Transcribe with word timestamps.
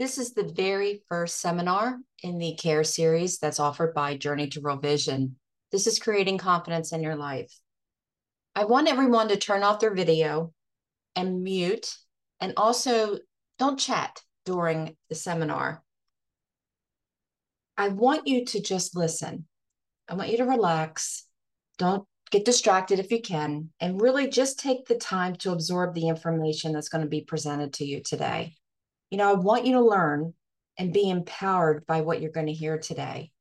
This 0.00 0.16
is 0.16 0.32
the 0.32 0.44
very 0.44 1.02
first 1.10 1.42
seminar 1.42 1.98
in 2.22 2.38
the 2.38 2.56
CARE 2.56 2.84
series 2.84 3.36
that's 3.36 3.60
offered 3.60 3.92
by 3.92 4.16
Journey 4.16 4.48
to 4.48 4.60
Real 4.62 4.78
Vision. 4.78 5.36
This 5.72 5.86
is 5.86 5.98
creating 5.98 6.38
confidence 6.38 6.92
in 6.92 7.02
your 7.02 7.16
life. 7.16 7.52
I 8.54 8.64
want 8.64 8.88
everyone 8.88 9.28
to 9.28 9.36
turn 9.36 9.62
off 9.62 9.78
their 9.78 9.92
video 9.92 10.54
and 11.14 11.42
mute, 11.42 11.94
and 12.40 12.54
also 12.56 13.18
don't 13.58 13.78
chat 13.78 14.22
during 14.46 14.96
the 15.10 15.14
seminar. 15.14 15.82
I 17.76 17.88
want 17.88 18.26
you 18.26 18.46
to 18.46 18.62
just 18.62 18.96
listen. 18.96 19.44
I 20.08 20.14
want 20.14 20.30
you 20.30 20.38
to 20.38 20.46
relax. 20.46 21.26
Don't 21.76 22.06
get 22.30 22.46
distracted 22.46 23.00
if 23.00 23.12
you 23.12 23.20
can, 23.20 23.68
and 23.80 24.00
really 24.00 24.30
just 24.30 24.60
take 24.60 24.86
the 24.86 24.96
time 24.96 25.36
to 25.36 25.52
absorb 25.52 25.94
the 25.94 26.08
information 26.08 26.72
that's 26.72 26.88
going 26.88 27.04
to 27.04 27.10
be 27.10 27.20
presented 27.20 27.74
to 27.74 27.84
you 27.84 28.02
today. 28.02 28.54
You 29.10 29.18
know, 29.18 29.28
I 29.28 29.34
want 29.34 29.66
you 29.66 29.72
to 29.74 29.80
learn 29.80 30.34
and 30.78 30.92
be 30.92 31.10
empowered 31.10 31.84
by 31.86 32.00
what 32.00 32.20
you're 32.20 32.30
going 32.30 32.46
to 32.46 32.52
hear 32.52 32.78
today. 32.78 33.32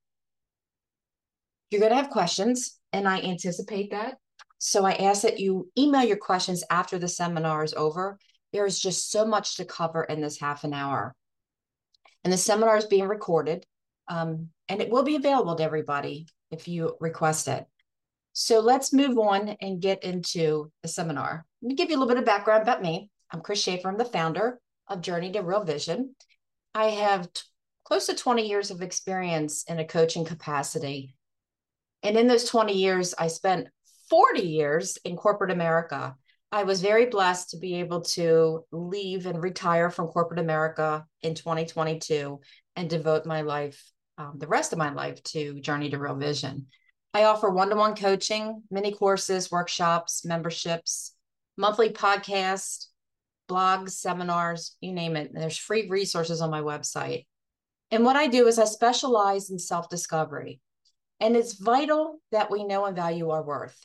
You're 1.70 1.80
going 1.80 1.92
to 1.92 1.98
have 1.98 2.10
questions, 2.10 2.80
and 2.92 3.08
I 3.08 3.22
anticipate 3.22 3.92
that. 3.92 4.18
So 4.58 4.84
I 4.84 4.94
ask 4.94 5.22
that 5.22 5.40
you 5.40 5.70
email 5.78 6.04
your 6.04 6.18
questions 6.18 6.64
after 6.70 6.98
the 6.98 7.08
seminar 7.08 7.64
is 7.64 7.76
over. 7.76 8.18
There 8.52 8.66
is 8.66 8.80
just 8.80 9.12
so 9.12 9.26
much 9.26 9.58
to 9.58 9.66
cover 9.66 10.04
in 10.04 10.22
this 10.22 10.40
half 10.40 10.64
an 10.64 10.74
hour. 10.74 11.16
And 12.24 12.34
the 12.34 12.38
seminar 12.38 12.76
is 12.76 12.86
being 12.86 13.08
recorded, 13.08 13.66
um, 14.08 14.50
and 14.68 14.82
it 14.82 14.90
will 14.90 15.04
be 15.04 15.16
available 15.16 15.56
to 15.56 15.64
everybody 15.64 16.28
if 16.50 16.68
you 16.68 16.98
request 17.00 17.48
it. 17.48 17.66
So 18.34 18.60
let's 18.60 18.92
move 18.92 19.18
on 19.20 19.56
and 19.62 19.82
get 19.82 20.04
into 20.04 20.72
the 20.82 20.88
seminar. 20.88 21.46
Let 21.62 21.70
me 21.70 21.76
give 21.76 21.90
you 21.90 21.98
a 21.98 22.00
little 22.00 22.14
bit 22.14 22.18
of 22.18 22.26
background 22.26 22.64
about 22.64 22.82
me. 22.82 23.12
I'm 23.32 23.42
Chris 23.42 23.62
Shaffer. 23.62 23.88
I'm 23.88 23.98
the 23.98 24.06
founder 24.06 24.60
of 24.90 25.02
Journey 25.02 25.32
to 25.32 25.42
Real 25.42 25.64
Vision. 25.64 26.16
I 26.74 26.86
have 26.86 27.32
t- 27.32 27.42
close 27.84 28.08
to 28.08 28.16
20 28.16 28.48
years 28.48 28.72
of 28.72 28.82
experience 28.82 29.64
in 29.64 29.80
a 29.80 29.86
coaching 29.86 30.26
capacity. 30.26 31.16
And 32.04 32.18
in 32.18 32.28
those 32.28 32.46
20 32.46 32.74
years, 32.74 33.14
I 33.18 33.28
spent 33.28 33.68
40 34.10 34.42
years 34.42 34.98
in 35.06 35.16
corporate 35.16 35.52
America. 35.52 36.16
I 36.52 36.64
was 36.64 36.82
very 36.82 37.06
blessed 37.06 37.52
to 37.52 37.58
be 37.58 37.76
able 37.76 38.02
to 38.02 38.66
leave 38.72 39.26
and 39.26 39.42
retire 39.42 39.90
from 39.90 40.08
corporate 40.08 40.40
America 40.40 41.06
in 41.22 41.36
2022 41.36 42.40
and 42.76 42.90
devote 42.90 43.26
my 43.26 43.42
life, 43.42 43.92
um, 44.18 44.36
the 44.38 44.48
rest 44.48 44.72
of 44.72 44.80
my 44.80 44.92
life, 44.92 45.22
to 45.24 45.60
Journey 45.60 45.90
to 45.90 46.00
Real 46.00 46.16
Vision. 46.16 46.68
I 47.14 47.24
offer 47.24 47.50
one 47.50 47.70
to 47.70 47.76
one 47.76 47.96
coaching, 47.96 48.64
mini 48.70 48.94
courses, 48.94 49.52
workshops, 49.52 50.26
memberships, 50.26 51.16
monthly 51.58 51.90
podcasts, 51.90 52.88
blogs, 53.50 53.92
seminars, 53.92 54.78
you 54.80 54.94
name 54.94 55.16
it. 55.16 55.32
There's 55.34 55.58
free 55.58 55.88
resources 55.90 56.42
on 56.42 56.50
my 56.50 56.62
website. 56.62 57.26
And 57.92 58.06
what 58.06 58.16
I 58.16 58.28
do 58.28 58.48
is 58.48 58.60
I 58.60 58.66
specialize 58.66 59.50
in 59.50 59.60
self 59.60 59.90
discovery. 59.90 60.62
And 61.20 61.36
it's 61.36 61.60
vital 61.60 62.22
that 62.32 62.52
we 62.52 62.64
know 62.64 62.86
and 62.86 62.96
value 62.96 63.30
our 63.30 63.44
worth. 63.44 63.78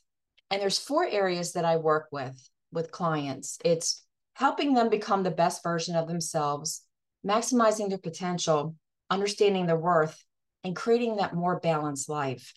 And 0.50 0.60
there's 0.60 0.78
four 0.78 1.06
areas 1.06 1.54
that 1.54 1.64
I 1.64 1.76
work 1.76 2.08
with 2.12 2.36
with 2.70 2.92
clients. 2.92 3.58
It's 3.64 4.04
helping 4.34 4.74
them 4.74 4.88
become 4.88 5.22
the 5.22 5.30
best 5.30 5.62
version 5.62 5.96
of 5.96 6.06
themselves, 6.06 6.82
maximizing 7.26 7.88
their 7.88 7.98
potential, 7.98 8.76
understanding 9.10 9.66
their 9.66 9.78
worth, 9.78 10.22
and 10.62 10.76
creating 10.76 11.16
that 11.16 11.34
more 11.34 11.60
balanced 11.60 12.08
life. 12.08 12.52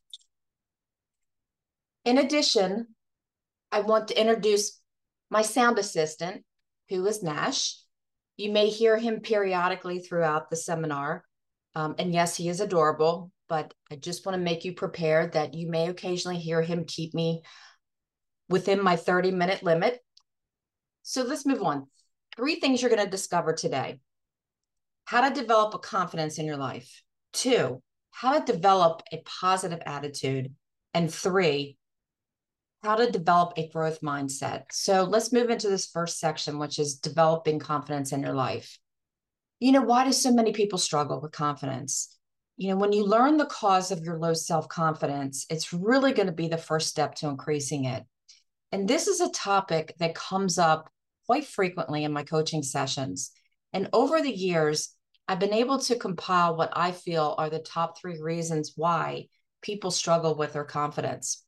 In 2.05 2.17
addition, 2.17 2.87
I 3.71 3.81
want 3.81 4.07
to 4.09 4.19
introduce 4.19 4.79
my 5.29 5.41
sound 5.41 5.77
assistant, 5.77 6.43
who 6.89 7.05
is 7.05 7.23
Nash. 7.23 7.75
You 8.37 8.51
may 8.51 8.69
hear 8.69 8.97
him 8.97 9.21
periodically 9.21 9.99
throughout 9.99 10.49
the 10.49 10.55
seminar. 10.55 11.23
Um, 11.75 11.95
and 11.97 12.13
yes, 12.13 12.35
he 12.35 12.49
is 12.49 12.59
adorable, 12.59 13.31
but 13.49 13.73
I 13.91 13.95
just 13.95 14.25
want 14.25 14.37
to 14.37 14.43
make 14.43 14.65
you 14.65 14.73
prepared 14.73 15.33
that 15.33 15.53
you 15.53 15.69
may 15.69 15.89
occasionally 15.89 16.39
hear 16.39 16.61
him 16.61 16.85
keep 16.85 17.13
me 17.13 17.43
within 18.49 18.83
my 18.83 18.95
30 18.95 19.31
minute 19.31 19.63
limit. 19.63 19.99
So 21.03 21.23
let's 21.23 21.45
move 21.45 21.63
on. 21.63 21.87
Three 22.35 22.59
things 22.59 22.81
you're 22.81 22.91
going 22.91 23.03
to 23.03 23.09
discover 23.09 23.53
today 23.53 23.99
how 25.05 25.27
to 25.27 25.33
develop 25.33 25.73
a 25.73 25.79
confidence 25.79 26.37
in 26.37 26.45
your 26.45 26.57
life, 26.57 27.01
two, 27.31 27.81
how 28.11 28.37
to 28.37 28.51
develop 28.51 29.01
a 29.13 29.23
positive 29.39 29.79
attitude, 29.85 30.53
and 30.93 31.13
three, 31.13 31.77
how 32.83 32.95
to 32.95 33.11
develop 33.11 33.53
a 33.57 33.69
growth 33.69 34.01
mindset. 34.01 34.65
So 34.71 35.03
let's 35.03 35.33
move 35.33 35.49
into 35.49 35.67
this 35.67 35.87
first 35.87 36.19
section, 36.19 36.59
which 36.59 36.79
is 36.79 36.95
developing 36.95 37.59
confidence 37.59 38.11
in 38.11 38.21
your 38.21 38.33
life. 38.33 38.77
You 39.59 39.71
know, 39.71 39.81
why 39.81 40.05
do 40.05 40.11
so 40.13 40.31
many 40.31 40.53
people 40.53 40.77
struggle 40.77 41.19
with 41.19 41.31
confidence? 41.31 42.15
You 42.57 42.69
know, 42.69 42.77
when 42.77 42.93
you 42.93 43.05
learn 43.05 43.37
the 43.37 43.45
cause 43.45 43.91
of 43.91 44.03
your 44.03 44.17
low 44.19 44.33
self 44.33 44.67
confidence, 44.69 45.45
it's 45.49 45.73
really 45.73 46.13
going 46.13 46.27
to 46.27 46.33
be 46.33 46.47
the 46.47 46.57
first 46.57 46.87
step 46.87 47.15
to 47.15 47.27
increasing 47.27 47.85
it. 47.85 48.03
And 48.71 48.87
this 48.87 49.07
is 49.07 49.21
a 49.21 49.31
topic 49.31 49.95
that 49.99 50.15
comes 50.15 50.57
up 50.57 50.91
quite 51.25 51.45
frequently 51.45 52.03
in 52.03 52.13
my 52.13 52.23
coaching 52.23 52.63
sessions. 52.63 53.31
And 53.73 53.89
over 53.93 54.21
the 54.21 54.35
years, 54.35 54.93
I've 55.27 55.39
been 55.39 55.53
able 55.53 55.79
to 55.79 55.97
compile 55.97 56.55
what 56.55 56.71
I 56.73 56.91
feel 56.91 57.35
are 57.37 57.49
the 57.49 57.59
top 57.59 57.99
three 57.99 58.19
reasons 58.21 58.73
why 58.75 59.27
people 59.61 59.91
struggle 59.91 60.35
with 60.35 60.53
their 60.53 60.63
confidence. 60.63 61.43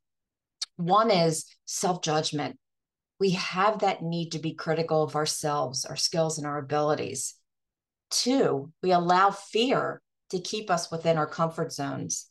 One 0.79 1.11
is 1.11 1.45
self 1.65 2.01
judgment. 2.01 2.57
We 3.19 3.31
have 3.31 3.79
that 3.79 4.01
need 4.01 4.31
to 4.31 4.39
be 4.39 4.53
critical 4.53 5.03
of 5.03 5.17
ourselves, 5.17 5.83
our 5.83 5.97
skills, 5.97 6.37
and 6.37 6.47
our 6.47 6.57
abilities. 6.57 7.35
Two, 8.09 8.71
we 8.81 8.93
allow 8.93 9.29
fear 9.29 10.01
to 10.29 10.39
keep 10.39 10.71
us 10.71 10.89
within 10.89 11.17
our 11.17 11.27
comfort 11.27 11.73
zones. 11.73 12.29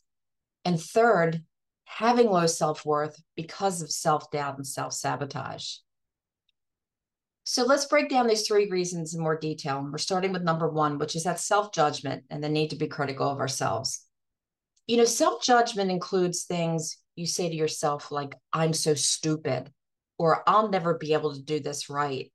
And 0.65 0.81
third, 0.81 1.43
having 1.85 2.31
low 2.31 2.47
self 2.47 2.83
worth 2.87 3.21
because 3.35 3.83
of 3.83 3.91
self 3.91 4.31
doubt 4.31 4.57
and 4.57 4.65
self 4.65 4.93
sabotage. 4.93 5.75
So 7.43 7.65
let's 7.65 7.85
break 7.85 8.09
down 8.09 8.25
these 8.25 8.47
three 8.47 8.67
reasons 8.67 9.13
in 9.13 9.21
more 9.21 9.37
detail. 9.37 9.87
We're 9.91 9.99
starting 9.99 10.33
with 10.33 10.41
number 10.41 10.67
one, 10.67 10.97
which 10.97 11.15
is 11.15 11.23
that 11.25 11.39
self 11.39 11.71
judgment 11.71 12.23
and 12.31 12.43
the 12.43 12.49
need 12.49 12.71
to 12.71 12.75
be 12.77 12.87
critical 12.87 13.29
of 13.29 13.37
ourselves. 13.37 14.07
You 14.87 14.97
know, 14.97 15.05
self 15.05 15.43
judgment 15.43 15.91
includes 15.91 16.45
things 16.45 16.97
you 17.19 17.27
say 17.27 17.49
to 17.49 17.55
yourself, 17.55 18.11
like, 18.11 18.35
I'm 18.53 18.73
so 18.73 18.93
stupid, 18.93 19.71
or 20.17 20.43
I'll 20.47 20.69
never 20.69 20.97
be 20.97 21.13
able 21.13 21.35
to 21.35 21.41
do 21.41 21.59
this 21.59 21.89
right. 21.89 22.31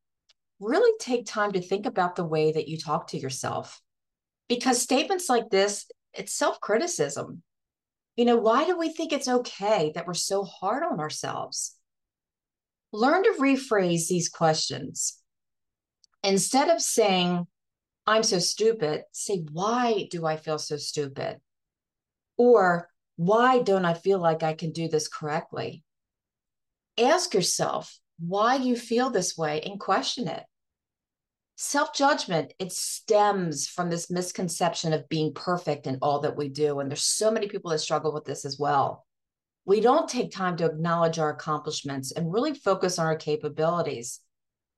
Really 0.61 0.93
take 1.00 1.27
time 1.27 1.53
to 1.53 1.61
think 1.61 1.87
about 1.87 2.15
the 2.15 2.25
way 2.25 2.53
that 2.53 2.69
you 2.69 2.78
talk 2.78 3.09
to 3.09 3.19
yourself. 3.19 3.81
Because 4.49 4.81
statements 4.81 5.28
like 5.28 5.50
this, 5.50 5.87
it's 6.12 6.33
self 6.33 6.61
criticism. 6.61 7.43
You 8.17 8.27
know, 8.27 8.37
why 8.37 8.65
do 8.65 8.78
we 8.78 8.91
think 8.91 9.12
it's 9.12 9.27
okay 9.27 9.91
that 9.95 10.06
we're 10.06 10.15
so 10.15 10.45
hard 10.45 10.84
on 10.84 11.01
ourselves? 11.01 11.77
Learn 12.93 13.25
to 13.25 13.34
rephrase 13.41 14.06
these 14.06 14.28
questions. 14.28 15.19
Instead 16.22 16.69
of 16.69 16.81
saying, 16.81 17.47
I'm 18.06 18.22
so 18.22 18.39
stupid, 18.39 19.03
say, 19.12 19.45
why 19.51 20.06
do 20.11 20.27
I 20.27 20.37
feel 20.37 20.59
so 20.59 20.77
stupid? 20.77 21.39
Or 22.37 22.89
why 23.16 23.62
don't 23.62 23.84
I 23.84 23.94
feel 23.94 24.19
like 24.19 24.42
I 24.42 24.54
can 24.54 24.72
do 24.72 24.88
this 24.88 25.08
correctly? 25.08 25.82
Ask 26.98 27.34
yourself 27.34 27.98
why 28.19 28.56
you 28.56 28.76
feel 28.76 29.10
this 29.10 29.36
way 29.36 29.60
and 29.60 29.78
question 29.78 30.28
it. 30.28 30.44
Self 31.56 31.94
judgment, 31.94 32.53
it 32.58 32.72
stems 32.72 33.69
from 33.69 33.88
this 33.88 34.10
misconception 34.10 34.92
of 34.92 35.08
being 35.08 35.32
perfect 35.32 35.86
in 35.86 35.98
all 36.03 36.20
that 36.20 36.36
we 36.36 36.48
do. 36.48 36.80
And 36.80 36.91
there's 36.91 37.04
so 37.04 37.30
many 37.30 37.47
people 37.48 37.70
that 37.70 37.78
struggle 37.78 38.12
with 38.12 38.24
this 38.24 38.44
as 38.44 38.58
well. 38.58 39.06
We 39.64 39.80
don't 39.80 40.08
take 40.08 40.32
time 40.32 40.56
to 40.56 40.66
acknowledge 40.66 41.19
our 41.19 41.30
accomplishments 41.30 42.12
and 42.12 42.32
really 42.32 42.54
focus 42.54 42.98
on 42.98 43.06
our 43.06 43.16
capabilities. 43.16 44.20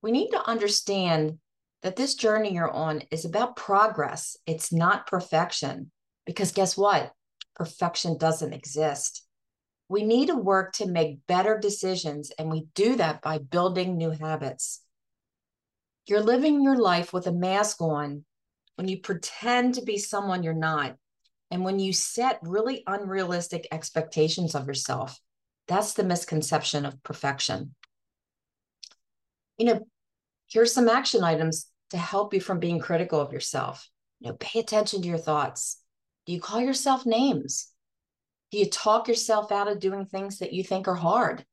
We 0.01 0.11
need 0.11 0.29
to 0.29 0.47
understand 0.47 1.39
that 1.81 1.95
this 1.95 2.15
journey 2.15 2.53
you're 2.53 2.71
on 2.71 3.03
is 3.11 3.25
about 3.25 3.55
progress, 3.55 4.37
it's 4.45 4.71
not 4.71 5.07
perfection. 5.07 5.91
Because 6.25 6.51
guess 6.51 6.77
what? 6.77 7.11
Perfection 7.57 8.17
doesn't 8.17 8.53
exist. 8.53 9.25
We 9.89 10.03
need 10.03 10.27
to 10.27 10.35
work 10.35 10.73
to 10.73 10.85
make 10.85 11.25
better 11.27 11.57
decisions, 11.57 12.31
and 12.37 12.51
we 12.51 12.67
do 12.75 12.95
that 12.97 13.21
by 13.21 13.39
building 13.39 13.97
new 13.97 14.11
habits. 14.11 14.81
You're 16.05 16.21
living 16.21 16.61
your 16.61 16.77
life 16.77 17.11
with 17.11 17.27
a 17.27 17.31
mask 17.31 17.81
on 17.81 18.23
when 18.75 18.87
you 18.87 18.99
pretend 18.99 19.75
to 19.75 19.81
be 19.81 19.97
someone 19.97 20.43
you're 20.43 20.53
not, 20.53 20.95
and 21.49 21.65
when 21.65 21.79
you 21.79 21.93
set 21.93 22.39
really 22.43 22.83
unrealistic 22.85 23.67
expectations 23.71 24.53
of 24.53 24.67
yourself. 24.67 25.19
That's 25.67 25.93
the 25.93 26.03
misconception 26.03 26.85
of 26.85 27.01
perfection. 27.01 27.73
You 29.57 29.65
know, 29.65 29.87
here's 30.47 30.73
some 30.73 30.87
action 30.87 31.23
items 31.23 31.67
to 31.89 31.97
help 31.97 32.33
you 32.33 32.39
from 32.39 32.59
being 32.59 32.79
critical 32.79 33.19
of 33.19 33.33
yourself. 33.33 33.89
You 34.19 34.29
know, 34.29 34.37
pay 34.39 34.59
attention 34.59 35.01
to 35.01 35.07
your 35.07 35.17
thoughts. 35.17 35.81
Do 36.27 36.33
you 36.33 36.41
call 36.41 36.59
yourself 36.59 37.05
names? 37.05 37.71
Do 38.51 38.59
you 38.59 38.69
talk 38.69 39.07
yourself 39.07 39.51
out 39.51 39.69
of 39.69 39.79
doing 39.79 40.05
things 40.05 40.39
that 40.39 40.53
you 40.53 40.63
think 40.63 40.87
are 40.87 40.95
hard? 40.95 41.45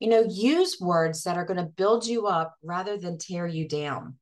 You 0.00 0.08
know, 0.08 0.24
use 0.28 0.78
words 0.80 1.22
that 1.24 1.36
are 1.36 1.44
going 1.44 1.58
to 1.58 1.64
build 1.64 2.06
you 2.06 2.26
up 2.26 2.56
rather 2.62 2.96
than 2.96 3.18
tear 3.18 3.46
you 3.46 3.68
down. 3.68 4.16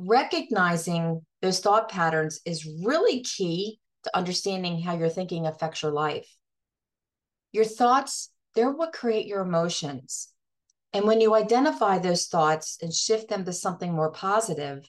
recognizing 0.00 1.24
those 1.42 1.60
thought 1.60 1.90
patterns 1.90 2.40
is 2.44 2.68
really 2.84 3.22
key 3.22 3.78
to 4.04 4.16
understanding 4.16 4.80
how 4.80 4.96
your 4.96 5.10
thinking 5.10 5.46
affects 5.46 5.82
your 5.82 5.92
life. 5.92 6.26
Your 7.52 7.64
thoughts, 7.64 8.30
they're 8.54 8.70
what 8.70 8.92
create 8.92 9.26
your 9.26 9.42
emotions. 9.42 10.28
And 10.92 11.06
when 11.06 11.20
you 11.20 11.34
identify 11.34 11.98
those 11.98 12.26
thoughts 12.26 12.78
and 12.82 12.92
shift 12.92 13.28
them 13.28 13.44
to 13.44 13.52
something 13.52 13.92
more 13.92 14.10
positive, 14.10 14.88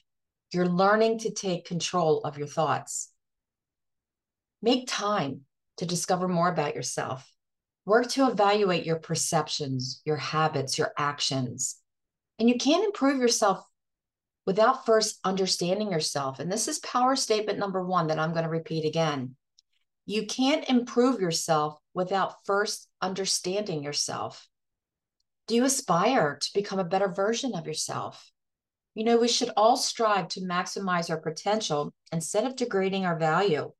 you're 0.52 0.68
learning 0.68 1.18
to 1.20 1.30
take 1.30 1.66
control 1.66 2.20
of 2.24 2.38
your 2.38 2.46
thoughts. 2.46 3.11
Make 4.62 4.86
time 4.86 5.40
to 5.78 5.86
discover 5.86 6.28
more 6.28 6.48
about 6.48 6.76
yourself. 6.76 7.28
Work 7.84 8.08
to 8.10 8.28
evaluate 8.28 8.86
your 8.86 9.00
perceptions, 9.00 10.00
your 10.04 10.16
habits, 10.16 10.78
your 10.78 10.92
actions. 10.96 11.76
And 12.38 12.48
you 12.48 12.56
can't 12.56 12.84
improve 12.84 13.20
yourself 13.20 13.66
without 14.46 14.86
first 14.86 15.18
understanding 15.24 15.90
yourself. 15.90 16.38
And 16.38 16.50
this 16.50 16.68
is 16.68 16.78
power 16.78 17.16
statement 17.16 17.58
number 17.58 17.84
one 17.84 18.06
that 18.06 18.18
I'm 18.20 18.32
going 18.32 18.44
to 18.44 18.50
repeat 18.50 18.84
again. 18.84 19.34
You 20.06 20.26
can't 20.26 20.68
improve 20.68 21.20
yourself 21.20 21.78
without 21.94 22.44
first 22.46 22.88
understanding 23.00 23.82
yourself. 23.82 24.48
Do 25.48 25.56
you 25.56 25.64
aspire 25.64 26.38
to 26.40 26.50
become 26.54 26.78
a 26.78 26.84
better 26.84 27.08
version 27.08 27.54
of 27.54 27.66
yourself? 27.66 28.30
You 28.94 29.04
know, 29.04 29.16
we 29.16 29.28
should 29.28 29.50
all 29.56 29.76
strive 29.76 30.28
to 30.28 30.40
maximize 30.40 31.10
our 31.10 31.20
potential 31.20 31.92
instead 32.12 32.44
of 32.44 32.56
degrading 32.56 33.06
our 33.06 33.18
value. 33.18 33.72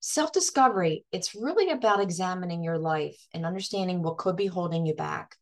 Self 0.00 0.30
discovery, 0.30 1.04
it's 1.10 1.34
really 1.34 1.70
about 1.70 2.00
examining 2.00 2.62
your 2.62 2.78
life 2.78 3.26
and 3.34 3.44
understanding 3.44 4.02
what 4.02 4.18
could 4.18 4.36
be 4.36 4.46
holding 4.46 4.86
you 4.86 4.94
back. 4.94 5.36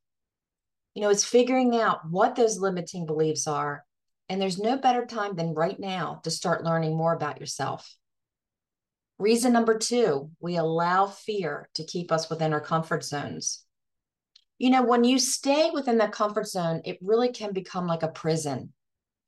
You 0.95 1.03
know, 1.03 1.11
it's 1.11 1.25
figuring 1.25 1.79
out 1.79 2.09
what 2.11 2.37
those 2.37 2.59
limiting 2.59 3.05
beliefs 3.05 3.47
are. 3.47 3.85
And 4.31 4.41
there's 4.41 4.59
no 4.59 4.79
better 4.79 5.05
time 5.05 5.37
than 5.37 5.55
right 5.55 5.79
now 5.79 6.21
to 6.25 6.31
start 6.31 6.65
learning 6.65 6.97
more 6.97 7.13
about 7.13 7.39
yourself. 7.39 7.95
Reason 9.19 9.53
number 9.53 9.79
two, 9.79 10.31
we 10.41 10.57
allow 10.57 11.07
fear 11.07 11.69
to 11.75 11.85
keep 11.85 12.11
us 12.11 12.31
within 12.31 12.55
our 12.55 12.61
comfort 12.61 13.05
zones. 13.05 13.63
You 14.59 14.71
know, 14.71 14.83
when 14.83 15.05
you 15.05 15.19
stay 15.19 15.71
within 15.73 15.99
the 15.99 16.09
comfort 16.09 16.49
zone, 16.49 16.81
it 16.87 16.99
really 17.03 17.29
can 17.29 17.53
become 17.53 17.87
like 17.87 18.03
a 18.03 18.09
prison 18.09 18.73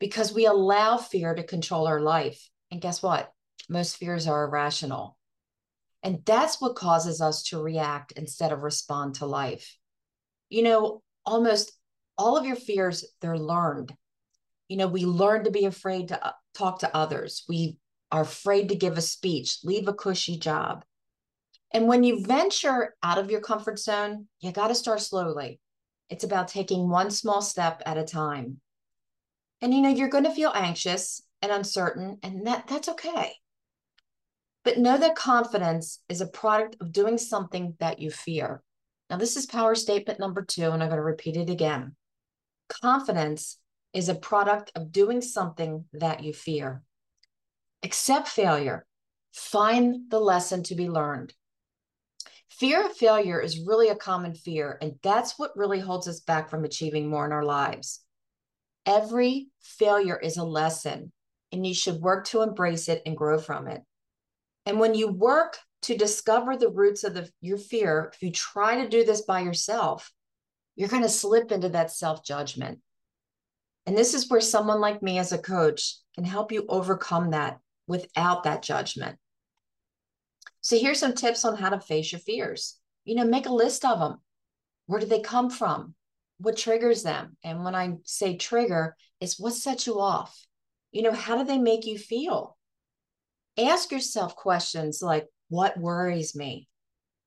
because 0.00 0.32
we 0.32 0.46
allow 0.46 0.96
fear 0.96 1.34
to 1.34 1.42
control 1.42 1.86
our 1.86 2.00
life. 2.00 2.48
And 2.70 2.80
guess 2.80 3.02
what? 3.02 3.30
Most 3.68 3.98
fears 3.98 4.26
are 4.26 4.44
irrational. 4.44 5.17
And 6.02 6.20
that's 6.24 6.60
what 6.60 6.76
causes 6.76 7.20
us 7.20 7.42
to 7.44 7.60
react 7.60 8.12
instead 8.12 8.52
of 8.52 8.60
respond 8.60 9.16
to 9.16 9.26
life. 9.26 9.76
You 10.48 10.62
know, 10.62 11.02
almost 11.26 11.72
all 12.16 12.36
of 12.36 12.46
your 12.46 12.56
fears, 12.56 13.04
they're 13.20 13.38
learned. 13.38 13.94
You 14.68 14.76
know, 14.76 14.88
we 14.88 15.04
learn 15.04 15.44
to 15.44 15.50
be 15.50 15.64
afraid 15.64 16.08
to 16.08 16.26
uh, 16.26 16.32
talk 16.54 16.80
to 16.80 16.96
others. 16.96 17.44
We 17.48 17.78
are 18.10 18.22
afraid 18.22 18.68
to 18.68 18.74
give 18.74 18.96
a 18.96 19.02
speech, 19.02 19.58
leave 19.64 19.88
a 19.88 19.94
cushy 19.94 20.38
job. 20.38 20.84
And 21.70 21.86
when 21.86 22.02
you 22.02 22.24
venture 22.24 22.94
out 23.02 23.18
of 23.18 23.30
your 23.30 23.40
comfort 23.40 23.78
zone, 23.78 24.26
you 24.40 24.52
got 24.52 24.68
to 24.68 24.74
start 24.74 25.00
slowly. 25.00 25.60
It's 26.08 26.24
about 26.24 26.48
taking 26.48 26.88
one 26.88 27.10
small 27.10 27.42
step 27.42 27.82
at 27.84 27.98
a 27.98 28.04
time. 28.04 28.60
And 29.60 29.74
you 29.74 29.82
know, 29.82 29.90
you're 29.90 30.08
going 30.08 30.24
to 30.24 30.30
feel 30.30 30.52
anxious 30.54 31.22
and 31.42 31.52
uncertain, 31.52 32.18
and 32.22 32.46
that, 32.46 32.66
that's 32.68 32.88
okay. 32.88 33.34
But 34.64 34.78
know 34.78 34.98
that 34.98 35.16
confidence 35.16 36.00
is 36.08 36.20
a 36.20 36.26
product 36.26 36.76
of 36.80 36.92
doing 36.92 37.18
something 37.18 37.74
that 37.80 37.98
you 37.98 38.10
fear. 38.10 38.62
Now, 39.08 39.16
this 39.16 39.36
is 39.36 39.46
power 39.46 39.74
statement 39.74 40.20
number 40.20 40.44
two, 40.44 40.70
and 40.70 40.82
I'm 40.82 40.88
going 40.88 40.98
to 40.98 41.02
repeat 41.02 41.36
it 41.36 41.48
again. 41.48 41.96
Confidence 42.68 43.58
is 43.94 44.08
a 44.08 44.14
product 44.14 44.72
of 44.74 44.92
doing 44.92 45.22
something 45.22 45.86
that 45.94 46.22
you 46.22 46.34
fear. 46.34 46.82
Accept 47.82 48.28
failure. 48.28 48.84
Find 49.32 50.10
the 50.10 50.20
lesson 50.20 50.62
to 50.64 50.74
be 50.74 50.88
learned. 50.88 51.32
Fear 52.50 52.86
of 52.86 52.96
failure 52.96 53.40
is 53.40 53.64
really 53.66 53.88
a 53.88 53.94
common 53.94 54.34
fear, 54.34 54.78
and 54.82 54.94
that's 55.02 55.38
what 55.38 55.56
really 55.56 55.78
holds 55.78 56.08
us 56.08 56.20
back 56.20 56.50
from 56.50 56.64
achieving 56.64 57.08
more 57.08 57.24
in 57.24 57.32
our 57.32 57.44
lives. 57.44 58.00
Every 58.84 59.48
failure 59.60 60.18
is 60.18 60.36
a 60.36 60.44
lesson, 60.44 61.12
and 61.52 61.66
you 61.66 61.74
should 61.74 62.00
work 62.00 62.26
to 62.26 62.42
embrace 62.42 62.88
it 62.88 63.02
and 63.06 63.16
grow 63.16 63.38
from 63.38 63.68
it. 63.68 63.82
And 64.68 64.78
when 64.78 64.94
you 64.94 65.08
work 65.08 65.56
to 65.82 65.96
discover 65.96 66.54
the 66.54 66.68
roots 66.68 67.02
of 67.02 67.14
the, 67.14 67.30
your 67.40 67.56
fear, 67.56 68.12
if 68.12 68.22
you 68.22 68.30
try 68.30 68.82
to 68.82 68.88
do 68.88 69.02
this 69.02 69.22
by 69.22 69.40
yourself, 69.40 70.12
you're 70.76 70.90
going 70.90 71.02
to 71.02 71.08
slip 71.08 71.50
into 71.50 71.70
that 71.70 71.90
self 71.90 72.22
judgment. 72.22 72.80
And 73.86 73.96
this 73.96 74.12
is 74.12 74.28
where 74.28 74.42
someone 74.42 74.78
like 74.78 75.02
me 75.02 75.18
as 75.18 75.32
a 75.32 75.38
coach 75.38 75.94
can 76.14 76.24
help 76.24 76.52
you 76.52 76.66
overcome 76.68 77.30
that 77.30 77.60
without 77.86 78.42
that 78.42 78.60
judgment. 78.60 79.18
So 80.60 80.78
here's 80.78 81.00
some 81.00 81.14
tips 81.14 81.46
on 81.46 81.56
how 81.56 81.70
to 81.70 81.80
face 81.80 82.12
your 82.12 82.20
fears. 82.20 82.78
You 83.06 83.14
know, 83.14 83.24
make 83.24 83.46
a 83.46 83.52
list 83.52 83.86
of 83.86 83.98
them. 83.98 84.18
Where 84.84 85.00
do 85.00 85.06
they 85.06 85.20
come 85.20 85.48
from? 85.48 85.94
What 86.40 86.58
triggers 86.58 87.02
them? 87.02 87.38
And 87.42 87.64
when 87.64 87.74
I 87.74 87.94
say 88.04 88.36
trigger, 88.36 88.96
it's 89.18 89.40
what 89.40 89.54
sets 89.54 89.86
you 89.86 89.98
off. 89.98 90.38
You 90.92 91.00
know, 91.04 91.12
how 91.12 91.38
do 91.38 91.44
they 91.44 91.58
make 91.58 91.86
you 91.86 91.96
feel? 91.96 92.57
Ask 93.58 93.90
yourself 93.90 94.36
questions 94.36 95.02
like 95.02 95.26
what 95.48 95.76
worries 95.76 96.36
me? 96.36 96.68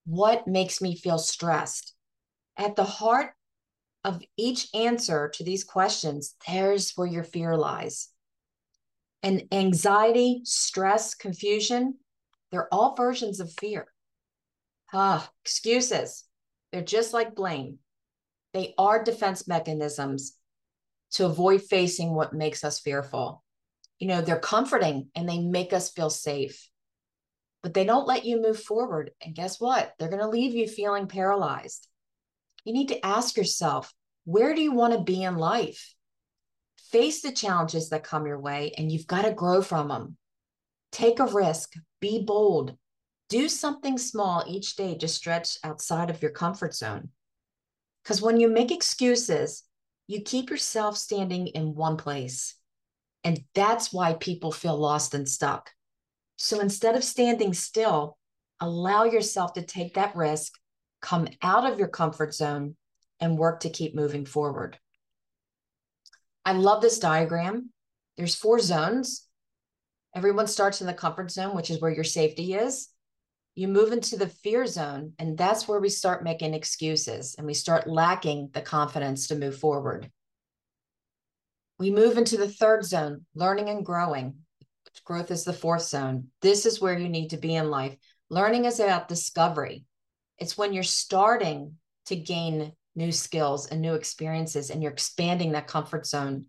What 0.06 0.48
makes 0.48 0.82
me 0.82 0.96
feel 0.96 1.18
stressed? 1.18 1.94
At 2.58 2.76
the 2.76 2.86
heart 2.86 3.34
of 4.04 4.22
each 4.38 4.68
answer 4.74 5.30
to 5.36 5.44
these 5.44 5.64
questions, 5.64 6.36
there's 6.48 6.92
where 6.96 7.08
your 7.08 7.24
fear 7.24 7.58
lies. 7.58 8.10
And 9.22 9.44
anxiety, 9.52 10.42
stress, 10.44 11.14
confusion, 11.14 11.98
they're 12.52 12.74
all 12.74 12.96
versions 12.96 13.40
of 13.40 13.52
fear. 13.54 13.88
Ah, 14.94 15.30
excuses. 15.44 16.26
They're 16.72 16.82
just 16.82 17.14
like 17.14 17.36
blame. 17.36 17.80
They 18.54 18.74
are 18.78 19.04
defense 19.04 19.48
mechanisms 19.48 20.38
to 21.12 21.26
avoid 21.26 21.62
facing 21.62 22.14
what 22.14 22.34
makes 22.34 22.64
us 22.64 22.80
fearful. 22.80 23.44
You 24.02 24.08
know, 24.08 24.22
they're 24.22 24.40
comforting 24.40 25.10
and 25.16 25.30
they 25.30 25.38
make 25.38 25.74
us 25.74 25.92
feel 25.92 26.10
safe, 26.10 26.68
but 27.62 27.76
they 27.76 27.86
don't 27.86 28.08
let 28.08 28.26
you 28.26 28.42
move 28.42 28.60
forward. 28.60 29.12
And 29.24 29.36
guess 29.36 29.62
what? 29.62 29.94
They're 30.00 30.10
going 30.10 30.24
to 30.24 30.28
leave 30.28 30.56
you 30.56 30.68
feeling 30.68 31.06
paralyzed. 31.06 31.88
You 32.66 32.74
need 32.74 32.88
to 32.88 33.06
ask 33.06 33.38
yourself, 33.38 33.94
where 34.26 34.56
do 34.56 34.62
you 34.64 34.72
want 34.72 34.94
to 34.94 35.04
be 35.04 35.22
in 35.22 35.36
life? 35.38 35.94
Face 36.90 37.22
the 37.22 37.32
challenges 37.32 37.90
that 37.90 38.04
come 38.04 38.26
your 38.26 38.40
way, 38.40 38.74
and 38.76 38.92
you've 38.92 39.06
got 39.06 39.22
to 39.22 39.34
grow 39.34 39.62
from 39.62 39.90
them. 39.90 40.18
Take 40.92 41.20
a 41.20 41.28
risk, 41.28 41.74
be 42.00 42.24
bold, 42.24 42.76
do 43.30 43.48
something 43.48 44.00
small 44.00 44.44
each 44.48 44.76
day 44.78 44.96
to 44.96 45.08
stretch 45.08 45.60
outside 45.64 46.10
of 46.10 46.24
your 46.24 46.32
comfort 46.32 46.74
zone. 46.74 47.10
Because 48.04 48.20
when 48.20 48.40
you 48.40 48.50
make 48.50 48.72
excuses, 48.72 49.62
you 50.08 50.24
keep 50.24 50.50
yourself 50.50 50.98
standing 50.98 51.46
in 51.46 51.76
one 51.76 51.98
place. 51.98 52.56
And 53.24 53.44
that's 53.54 53.94
why 53.94 54.14
people 54.14 54.52
feel 54.52 54.78
lost 54.78 55.14
and 55.14 55.28
stuck. 55.28 55.70
So 56.38 56.60
instead 56.60 56.96
of 56.96 57.04
standing 57.04 57.54
still, 57.54 58.18
allow 58.60 59.04
yourself 59.04 59.54
to 59.54 59.62
take 59.62 59.94
that 59.94 60.16
risk, 60.16 60.54
come 61.02 61.28
out 61.42 61.72
of 61.72 61.78
your 61.78 61.88
comfort 61.88 62.34
zone, 62.34 62.76
and 63.20 63.38
work 63.38 63.60
to 63.62 63.70
keep 63.70 63.94
moving 63.94 64.26
forward. 64.26 64.80
I 66.44 66.54
love 66.54 66.82
this 66.82 66.98
diagram. 66.98 67.70
There's 68.18 68.36
four 68.36 68.60
zones. 68.60 69.28
Everyone 70.16 70.48
starts 70.48 70.82
in 70.82 70.88
the 70.88 70.94
comfort 70.94 71.32
zone, 71.32 71.56
which 71.56 71.70
is 71.70 71.80
where 71.80 71.92
your 71.92 72.04
safety 72.04 72.54
is. 72.54 72.90
You 73.54 73.68
move 73.68 73.92
into 73.92 74.18
the 74.18 74.28
fear 74.28 74.66
zone, 74.66 75.14
and 75.20 75.38
that's 75.38 75.68
where 75.68 75.80
we 75.80 75.90
start 75.90 76.24
making 76.24 76.54
excuses 76.54 77.36
and 77.38 77.46
we 77.46 77.54
start 77.54 77.88
lacking 77.88 78.50
the 78.54 78.62
confidence 78.62 79.28
to 79.28 79.36
move 79.36 79.58
forward. 79.58 80.10
We 81.82 81.90
move 81.90 82.20
into 82.20 82.38
the 82.38 82.48
third 82.48 82.86
zone, 82.86 83.26
learning 83.34 83.70
and 83.70 83.84
growing. 83.84 84.36
Growth 85.04 85.32
is 85.32 85.46
the 85.46 85.52
fourth 85.52 85.82
zone. 85.82 86.28
This 86.40 86.68
is 86.68 86.80
where 86.80 86.96
you 86.96 87.10
need 87.10 87.30
to 87.30 87.38
be 87.38 87.56
in 87.56 87.72
life. 87.72 87.98
Learning 88.30 88.66
is 88.66 88.80
about 88.80 89.08
discovery. 89.08 89.86
It's 90.38 90.56
when 90.56 90.74
you're 90.74 90.84
starting 90.84 91.78
to 92.06 92.16
gain 92.16 92.74
new 92.96 93.12
skills 93.12 93.66
and 93.66 93.82
new 93.82 93.96
experiences, 93.96 94.70
and 94.70 94.84
you're 94.84 94.92
expanding 94.92 95.54
that 95.54 95.66
comfort 95.66 96.06
zone. 96.06 96.46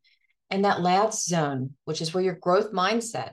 And 0.50 0.66
that 0.66 0.82
last 0.82 1.26
zone, 1.26 1.76
which 1.86 2.02
is 2.02 2.12
where 2.12 2.22
your 2.22 2.34
growth 2.34 2.70
mindset, 2.70 3.32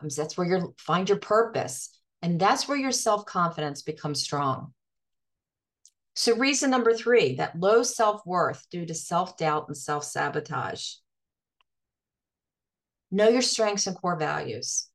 comes. 0.00 0.16
that's 0.16 0.36
where 0.36 0.48
you 0.48 0.74
find 0.78 1.08
your 1.08 1.20
purpose. 1.20 1.96
And 2.22 2.40
that's 2.40 2.66
where 2.66 2.76
your 2.76 2.90
self 2.90 3.24
confidence 3.24 3.82
becomes 3.82 4.20
strong. 4.20 4.74
So, 6.16 6.34
reason 6.34 6.70
number 6.70 6.92
three 6.92 7.36
that 7.36 7.56
low 7.56 7.84
self 7.84 8.22
worth 8.26 8.66
due 8.68 8.84
to 8.84 8.94
self 8.94 9.36
doubt 9.36 9.66
and 9.68 9.76
self 9.76 10.02
sabotage. 10.02 10.94
Know 13.10 13.28
your 13.28 13.42
strengths 13.42 13.86
and 13.86 13.96
core 13.96 14.18
values 14.18 14.88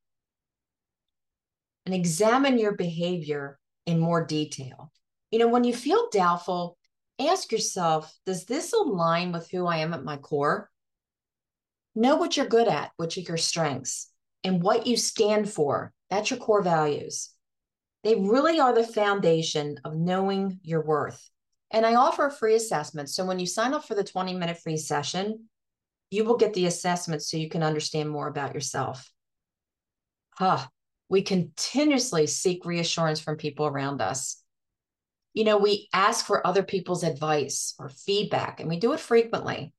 and 1.85 1.95
examine 1.95 2.57
your 2.57 2.73
behavior 2.73 3.57
in 3.85 3.99
more 3.99 4.25
detail. 4.25 4.91
You 5.31 5.39
know, 5.39 5.47
when 5.47 5.63
you 5.63 5.73
feel 5.73 6.09
doubtful, 6.11 6.77
ask 7.19 7.51
yourself 7.51 8.13
Does 8.25 8.45
this 8.45 8.73
align 8.73 9.31
with 9.31 9.49
who 9.49 9.65
I 9.65 9.77
am 9.77 9.93
at 9.93 10.03
my 10.03 10.17
core? 10.17 10.69
Know 11.95 12.15
what 12.15 12.37
you're 12.37 12.45
good 12.45 12.67
at, 12.67 12.91
which 12.97 13.17
are 13.17 13.21
your 13.21 13.37
strengths, 13.37 14.09
and 14.43 14.63
what 14.63 14.87
you 14.87 14.95
stand 14.95 15.49
for. 15.49 15.93
That's 16.09 16.29
your 16.29 16.39
core 16.39 16.61
values. 16.61 17.29
They 18.03 18.15
really 18.15 18.59
are 18.59 18.73
the 18.73 18.83
foundation 18.83 19.79
of 19.83 19.95
knowing 19.95 20.59
your 20.63 20.83
worth. 20.83 21.29
And 21.69 21.85
I 21.85 21.95
offer 21.95 22.27
a 22.27 22.31
free 22.31 22.55
assessment. 22.55 23.09
So 23.09 23.25
when 23.25 23.39
you 23.39 23.45
sign 23.45 23.73
up 23.73 23.85
for 23.85 23.95
the 23.95 24.03
20 24.03 24.33
minute 24.33 24.57
free 24.57 24.77
session, 24.77 25.47
you 26.11 26.25
will 26.25 26.37
get 26.37 26.53
the 26.53 26.67
assessment 26.67 27.23
so 27.23 27.37
you 27.37 27.49
can 27.49 27.63
understand 27.63 28.09
more 28.09 28.27
about 28.27 28.53
yourself. 28.53 29.09
Huh. 30.35 30.67
We 31.09 31.23
continuously 31.23 32.27
seek 32.27 32.65
reassurance 32.65 33.19
from 33.19 33.37
people 33.37 33.65
around 33.65 34.01
us. 34.01 34.41
You 35.33 35.45
know, 35.45 35.57
we 35.57 35.87
ask 35.93 36.25
for 36.25 36.45
other 36.45 36.63
people's 36.63 37.03
advice 37.03 37.73
or 37.79 37.89
feedback, 37.89 38.59
and 38.59 38.69
we 38.69 38.77
do 38.77 38.93
it 38.93 38.99
frequently 38.99 39.73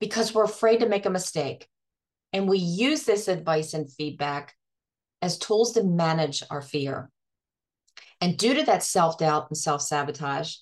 because 0.00 0.34
we're 0.34 0.44
afraid 0.44 0.80
to 0.80 0.88
make 0.88 1.06
a 1.06 1.10
mistake. 1.10 1.68
And 2.32 2.48
we 2.48 2.58
use 2.58 3.04
this 3.04 3.28
advice 3.28 3.74
and 3.74 3.90
feedback 3.92 4.54
as 5.22 5.38
tools 5.38 5.72
to 5.72 5.84
manage 5.84 6.42
our 6.50 6.62
fear. 6.62 7.10
And 8.20 8.38
due 8.38 8.54
to 8.54 8.62
that 8.64 8.82
self 8.82 9.18
doubt 9.18 9.48
and 9.50 9.56
self 9.56 9.82
sabotage, 9.82 10.56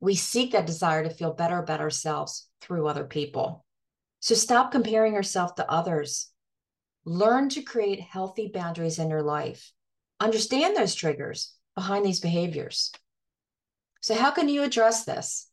we 0.00 0.14
seek 0.14 0.52
that 0.52 0.66
desire 0.66 1.02
to 1.02 1.10
feel 1.10 1.32
better 1.32 1.58
about 1.58 1.80
ourselves 1.80 2.48
through 2.60 2.86
other 2.86 3.04
people. 3.04 3.64
So 4.20 4.34
stop 4.34 4.72
comparing 4.72 5.14
yourself 5.14 5.54
to 5.56 5.70
others. 5.70 6.30
Learn 7.04 7.48
to 7.50 7.62
create 7.62 8.00
healthy 8.00 8.50
boundaries 8.52 8.98
in 8.98 9.08
your 9.08 9.22
life. 9.22 9.72
Understand 10.20 10.76
those 10.76 10.94
triggers 10.94 11.54
behind 11.74 12.04
these 12.04 12.20
behaviors. 12.20 12.92
So, 14.00 14.14
how 14.14 14.30
can 14.30 14.48
you 14.48 14.62
address 14.62 15.04
this? 15.04 15.48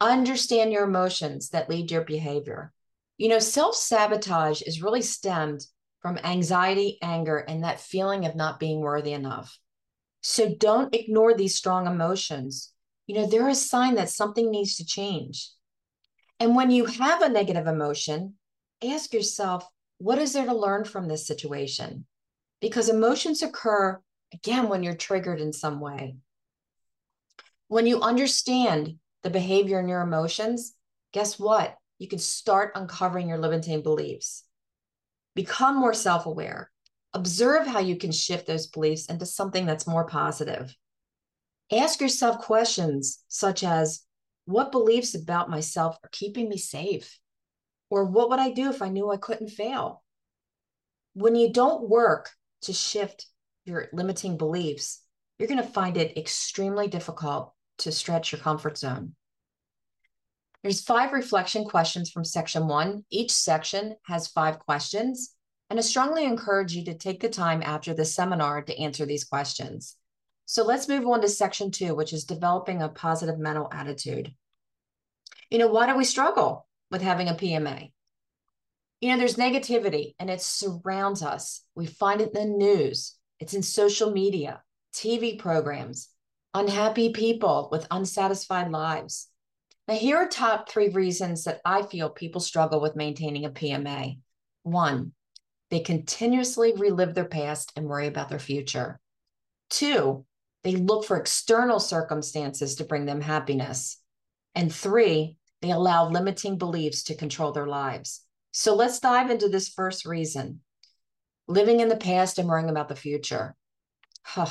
Understand 0.00 0.72
your 0.72 0.84
emotions 0.84 1.50
that 1.50 1.68
lead 1.68 1.90
your 1.90 2.04
behavior. 2.04 2.72
You 3.16 3.28
know, 3.28 3.38
self 3.38 3.74
sabotage 3.74 4.62
is 4.62 4.82
really 4.82 5.02
stemmed 5.02 5.66
from 6.00 6.18
anxiety, 6.18 6.98
anger, 7.02 7.38
and 7.38 7.64
that 7.64 7.80
feeling 7.80 8.24
of 8.24 8.34
not 8.34 8.60
being 8.60 8.80
worthy 8.80 9.12
enough. 9.12 9.58
So, 10.22 10.54
don't 10.54 10.94
ignore 10.94 11.34
these 11.34 11.56
strong 11.56 11.86
emotions. 11.86 12.72
You 13.06 13.16
know, 13.16 13.26
they're 13.26 13.48
a 13.48 13.54
sign 13.54 13.94
that 13.96 14.10
something 14.10 14.50
needs 14.50 14.76
to 14.76 14.84
change. 14.84 15.50
And 16.40 16.56
when 16.56 16.70
you 16.70 16.86
have 16.86 17.20
a 17.20 17.28
negative 17.28 17.66
emotion, 17.66 18.34
ask 18.82 19.12
yourself, 19.12 19.68
what 19.98 20.18
is 20.18 20.32
there 20.32 20.46
to 20.46 20.54
learn 20.56 20.84
from 20.84 21.06
this 21.06 21.26
situation? 21.26 22.06
Because 22.62 22.88
emotions 22.88 23.42
occur 23.42 24.00
again 24.32 24.70
when 24.70 24.82
you're 24.82 24.94
triggered 24.94 25.40
in 25.40 25.52
some 25.52 25.80
way. 25.80 26.16
When 27.68 27.86
you 27.86 28.00
understand 28.00 28.96
the 29.22 29.30
behavior 29.30 29.78
and 29.78 29.88
your 29.88 30.00
emotions, 30.00 30.74
guess 31.12 31.38
what? 31.38 31.76
You 31.98 32.08
can 32.08 32.18
start 32.18 32.72
uncovering 32.74 33.28
your 33.28 33.38
limiting 33.38 33.82
beliefs. 33.82 34.44
Become 35.34 35.76
more 35.76 35.94
self 35.94 36.24
aware. 36.24 36.70
Observe 37.12 37.66
how 37.66 37.80
you 37.80 37.96
can 37.96 38.12
shift 38.12 38.46
those 38.46 38.66
beliefs 38.66 39.06
into 39.06 39.26
something 39.26 39.66
that's 39.66 39.86
more 39.86 40.06
positive. 40.06 40.74
Ask 41.70 42.00
yourself 42.00 42.38
questions 42.38 43.22
such 43.28 43.62
as 43.62 44.00
what 44.50 44.72
beliefs 44.72 45.14
about 45.14 45.50
myself 45.50 45.98
are 46.02 46.10
keeping 46.12 46.48
me 46.48 46.56
safe? 46.56 47.18
Or 47.90 48.04
what 48.04 48.30
would 48.30 48.38
I 48.38 48.50
do 48.50 48.70
if 48.70 48.82
I 48.82 48.88
knew 48.88 49.10
I 49.10 49.16
couldn't 49.16 49.48
fail? 49.48 50.02
When 51.14 51.34
you 51.34 51.52
don't 51.52 51.88
work 51.88 52.30
to 52.62 52.72
shift 52.72 53.26
your 53.64 53.88
limiting 53.92 54.36
beliefs, 54.36 55.02
you're 55.38 55.48
going 55.48 55.62
to 55.62 55.68
find 55.68 55.96
it 55.96 56.16
extremely 56.16 56.86
difficult 56.86 57.52
to 57.78 57.90
stretch 57.90 58.32
your 58.32 58.40
comfort 58.40 58.78
zone. 58.78 59.14
There's 60.62 60.82
five 60.82 61.12
reflection 61.12 61.64
questions 61.64 62.10
from 62.10 62.24
section 62.24 62.68
one. 62.68 63.04
Each 63.10 63.32
section 63.32 63.96
has 64.04 64.28
five 64.28 64.58
questions, 64.58 65.34
and 65.70 65.78
I 65.78 65.82
strongly 65.82 66.24
encourage 66.24 66.74
you 66.74 66.84
to 66.84 66.94
take 66.94 67.20
the 67.20 67.30
time 67.30 67.62
after 67.64 67.94
the 67.94 68.04
seminar 68.04 68.62
to 68.62 68.78
answer 68.78 69.06
these 69.06 69.24
questions. 69.24 69.96
So 70.44 70.64
let's 70.64 70.88
move 70.88 71.06
on 71.06 71.22
to 71.22 71.28
section 71.28 71.70
two, 71.70 71.94
which 71.94 72.12
is 72.12 72.24
developing 72.24 72.82
a 72.82 72.88
positive 72.88 73.38
mental 73.38 73.68
attitude. 73.72 74.34
You 75.50 75.58
know, 75.58 75.68
why 75.68 75.86
do 75.86 75.96
we 75.96 76.04
struggle 76.04 76.66
with 76.90 77.02
having 77.02 77.28
a 77.28 77.34
PMA? 77.34 77.92
You 79.00 79.10
know, 79.10 79.18
there's 79.18 79.36
negativity 79.36 80.14
and 80.18 80.30
it 80.30 80.40
surrounds 80.42 81.22
us. 81.22 81.64
We 81.74 81.86
find 81.86 82.20
it 82.20 82.34
in 82.34 82.50
the 82.50 82.56
news, 82.56 83.16
it's 83.38 83.54
in 83.54 83.62
social 83.62 84.12
media, 84.12 84.62
TV 84.94 85.38
programs, 85.38 86.08
unhappy 86.54 87.12
people 87.12 87.68
with 87.72 87.86
unsatisfied 87.90 88.70
lives. 88.70 89.28
Now, 89.88 89.94
here 89.94 90.18
are 90.18 90.28
top 90.28 90.68
three 90.68 90.90
reasons 90.90 91.44
that 91.44 91.60
I 91.64 91.82
feel 91.82 92.10
people 92.10 92.40
struggle 92.40 92.80
with 92.80 92.94
maintaining 92.94 93.44
a 93.44 93.50
PMA. 93.50 94.20
One, 94.62 95.12
they 95.70 95.80
continuously 95.80 96.74
relive 96.76 97.14
their 97.14 97.24
past 97.24 97.72
and 97.74 97.86
worry 97.86 98.06
about 98.06 98.28
their 98.28 98.38
future. 98.38 99.00
Two, 99.68 100.26
they 100.62 100.76
look 100.76 101.04
for 101.04 101.16
external 101.16 101.80
circumstances 101.80 102.76
to 102.76 102.84
bring 102.84 103.06
them 103.06 103.20
happiness. 103.20 103.98
And 104.54 104.72
three, 104.72 105.38
they 105.62 105.70
allow 105.70 106.08
limiting 106.08 106.58
beliefs 106.58 107.02
to 107.04 107.14
control 107.14 107.52
their 107.52 107.66
lives. 107.66 108.24
So 108.52 108.74
let's 108.74 109.00
dive 109.00 109.30
into 109.30 109.48
this 109.48 109.68
first 109.68 110.06
reason 110.06 110.60
living 111.50 111.80
in 111.80 111.88
the 111.88 111.96
past 111.96 112.38
and 112.38 112.48
worrying 112.48 112.70
about 112.70 112.88
the 112.88 112.96
future. 112.96 113.56
Huh. 114.22 114.46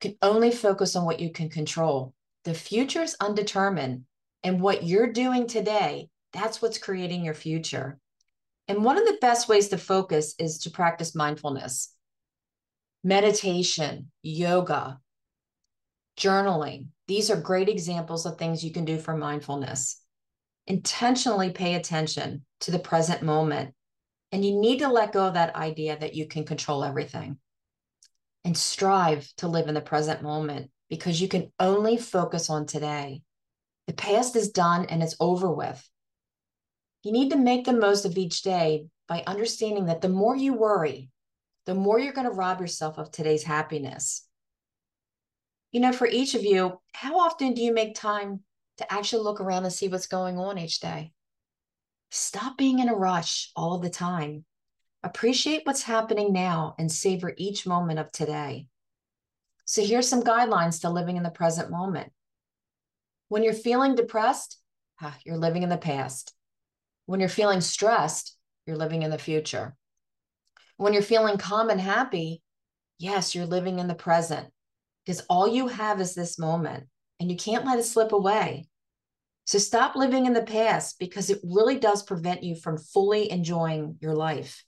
Can 0.00 0.16
only 0.22 0.50
focus 0.50 0.96
on 0.96 1.04
what 1.04 1.20
you 1.20 1.30
can 1.30 1.50
control. 1.50 2.14
The 2.44 2.54
future 2.54 3.02
is 3.02 3.16
undetermined. 3.20 4.04
And 4.42 4.60
what 4.60 4.84
you're 4.84 5.12
doing 5.12 5.46
today, 5.46 6.08
that's 6.32 6.62
what's 6.62 6.78
creating 6.78 7.24
your 7.24 7.34
future. 7.34 7.98
And 8.68 8.84
one 8.84 8.96
of 8.96 9.04
the 9.04 9.18
best 9.20 9.48
ways 9.48 9.68
to 9.68 9.78
focus 9.78 10.34
is 10.38 10.58
to 10.58 10.70
practice 10.70 11.14
mindfulness, 11.14 11.92
meditation, 13.02 14.10
yoga, 14.22 15.00
journaling. 16.18 16.86
These 17.08 17.30
are 17.30 17.40
great 17.40 17.68
examples 17.68 18.26
of 18.26 18.38
things 18.38 18.64
you 18.64 18.72
can 18.72 18.84
do 18.84 18.98
for 18.98 19.16
mindfulness. 19.16 20.00
Intentionally 20.68 21.50
pay 21.50 21.74
attention 21.74 22.44
to 22.60 22.70
the 22.70 22.78
present 22.78 23.22
moment. 23.22 23.74
And 24.30 24.44
you 24.44 24.60
need 24.60 24.78
to 24.78 24.88
let 24.88 25.12
go 25.12 25.26
of 25.26 25.34
that 25.34 25.56
idea 25.56 25.98
that 25.98 26.14
you 26.14 26.28
can 26.28 26.44
control 26.44 26.84
everything 26.84 27.38
and 28.44 28.56
strive 28.56 29.26
to 29.38 29.48
live 29.48 29.66
in 29.66 29.74
the 29.74 29.80
present 29.80 30.22
moment 30.22 30.70
because 30.88 31.20
you 31.20 31.26
can 31.26 31.50
only 31.58 31.96
focus 31.96 32.50
on 32.50 32.66
today. 32.66 33.22
The 33.86 33.94
past 33.94 34.36
is 34.36 34.50
done 34.50 34.84
and 34.84 35.02
it's 35.02 35.16
over 35.18 35.50
with. 35.50 35.82
You 37.02 37.12
need 37.12 37.30
to 37.30 37.38
make 37.38 37.64
the 37.64 37.72
most 37.72 38.04
of 38.04 38.16
each 38.16 38.42
day 38.42 38.86
by 39.08 39.24
understanding 39.26 39.86
that 39.86 40.02
the 40.02 40.08
more 40.08 40.36
you 40.36 40.52
worry, 40.52 41.10
the 41.64 41.74
more 41.74 41.98
you're 41.98 42.12
going 42.12 42.28
to 42.28 42.32
rob 42.32 42.60
yourself 42.60 42.98
of 42.98 43.10
today's 43.10 43.42
happiness 43.42 44.28
you 45.72 45.80
know, 45.80 45.92
for 45.92 46.06
each 46.06 46.34
of 46.34 46.44
you, 46.44 46.80
how 46.92 47.18
often 47.18 47.54
do 47.54 47.62
you 47.62 47.72
make 47.72 47.94
time 47.94 48.40
to 48.78 48.92
actually 48.92 49.22
look 49.22 49.40
around 49.40 49.64
and 49.64 49.72
see 49.72 49.88
what's 49.88 50.06
going 50.06 50.38
on 50.38 50.58
each 50.58 50.80
day? 50.80 51.12
Stop 52.10 52.56
being 52.56 52.78
in 52.78 52.88
a 52.88 52.94
rush 52.94 53.50
all 53.54 53.78
the 53.78 53.90
time. 53.90 54.44
Appreciate 55.02 55.62
what's 55.64 55.82
happening 55.82 56.32
now 56.32 56.74
and 56.78 56.90
savor 56.90 57.34
each 57.36 57.66
moment 57.66 57.98
of 57.98 58.10
today. 58.10 58.66
So, 59.64 59.84
here's 59.84 60.08
some 60.08 60.22
guidelines 60.22 60.80
to 60.80 60.90
living 60.90 61.16
in 61.16 61.22
the 61.22 61.30
present 61.30 61.70
moment. 61.70 62.10
When 63.28 63.42
you're 63.42 63.52
feeling 63.52 63.94
depressed, 63.94 64.58
ah, 65.02 65.16
you're 65.24 65.36
living 65.36 65.62
in 65.62 65.68
the 65.68 65.76
past. 65.76 66.32
When 67.04 67.20
you're 67.20 67.28
feeling 67.28 67.60
stressed, 67.60 68.36
you're 68.66 68.76
living 68.76 69.02
in 69.02 69.10
the 69.10 69.18
future. 69.18 69.76
When 70.78 70.92
you're 70.92 71.02
feeling 71.02 71.36
calm 71.36 71.68
and 71.68 71.80
happy, 71.80 72.42
yes, 72.98 73.34
you're 73.34 73.46
living 73.46 73.78
in 73.78 73.88
the 73.88 73.94
present 73.94 74.48
because 75.04 75.24
all 75.28 75.48
you 75.48 75.68
have 75.68 76.00
is 76.00 76.14
this 76.14 76.38
moment 76.38 76.86
and 77.20 77.30
you 77.30 77.36
can't 77.36 77.64
let 77.64 77.78
it 77.78 77.84
slip 77.84 78.12
away. 78.12 78.67
So 79.48 79.56
stop 79.56 79.96
living 79.96 80.26
in 80.26 80.34
the 80.34 80.42
past 80.42 80.98
because 80.98 81.30
it 81.30 81.40
really 81.42 81.78
does 81.78 82.02
prevent 82.02 82.42
you 82.42 82.54
from 82.54 82.76
fully 82.76 83.30
enjoying 83.30 83.96
your 83.98 84.14
life. 84.14 84.62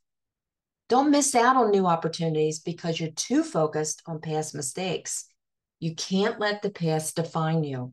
Don't 0.88 1.10
miss 1.10 1.34
out 1.34 1.54
on 1.54 1.70
new 1.70 1.86
opportunities 1.86 2.60
because 2.60 2.98
you're 2.98 3.10
too 3.10 3.44
focused 3.44 4.00
on 4.06 4.22
past 4.22 4.54
mistakes. 4.54 5.26
You 5.80 5.94
can't 5.94 6.40
let 6.40 6.62
the 6.62 6.70
past 6.70 7.16
define 7.16 7.62
you. 7.62 7.92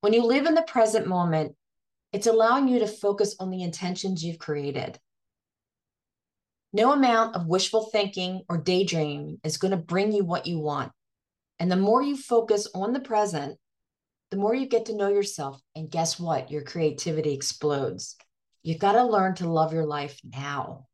When 0.00 0.12
you 0.12 0.24
live 0.24 0.46
in 0.46 0.56
the 0.56 0.62
present 0.62 1.06
moment, 1.06 1.54
it's 2.12 2.26
allowing 2.26 2.66
you 2.66 2.80
to 2.80 2.88
focus 2.88 3.36
on 3.38 3.50
the 3.50 3.62
intentions 3.62 4.24
you've 4.24 4.40
created. 4.40 4.98
No 6.72 6.94
amount 6.94 7.36
of 7.36 7.46
wishful 7.46 7.90
thinking 7.92 8.42
or 8.48 8.58
daydream 8.58 9.38
is 9.44 9.56
going 9.56 9.70
to 9.70 9.76
bring 9.76 10.10
you 10.10 10.24
what 10.24 10.48
you 10.48 10.58
want. 10.58 10.90
And 11.60 11.70
the 11.70 11.76
more 11.76 12.02
you 12.02 12.16
focus 12.16 12.66
on 12.74 12.92
the 12.92 12.98
present, 12.98 13.60
the 14.30 14.36
more 14.36 14.54
you 14.54 14.66
get 14.66 14.86
to 14.86 14.96
know 14.96 15.08
yourself. 15.08 15.60
And 15.74 15.90
guess 15.90 16.18
what? 16.18 16.50
Your 16.50 16.62
creativity 16.62 17.32
explodes. 17.32 18.16
You've 18.62 18.78
got 18.78 18.92
to 18.92 19.04
learn 19.04 19.34
to 19.36 19.48
love 19.48 19.72
your 19.72 19.86
life 19.86 20.20
now. 20.24 20.86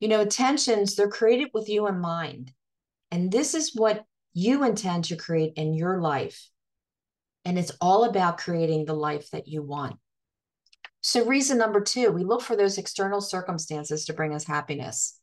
You 0.00 0.08
know, 0.08 0.20
intentions, 0.20 0.96
they're 0.96 1.08
created 1.08 1.50
with 1.54 1.68
you 1.68 1.86
in 1.86 2.00
mind. 2.00 2.52
And 3.12 3.30
this 3.30 3.54
is 3.54 3.74
what 3.74 4.04
you 4.32 4.64
intend 4.64 5.04
to 5.04 5.16
create 5.16 5.52
in 5.56 5.74
your 5.74 6.00
life. 6.00 6.48
And 7.44 7.58
it's 7.58 7.72
all 7.80 8.04
about 8.04 8.38
creating 8.38 8.84
the 8.84 8.94
life 8.94 9.30
that 9.30 9.46
you 9.46 9.62
want. 9.62 9.96
So, 11.02 11.24
reason 11.24 11.58
number 11.58 11.80
two, 11.80 12.10
we 12.12 12.24
look 12.24 12.42
for 12.42 12.56
those 12.56 12.78
external 12.78 13.20
circumstances 13.20 14.04
to 14.04 14.12
bring 14.12 14.32
us 14.32 14.44
happiness. 14.44 15.18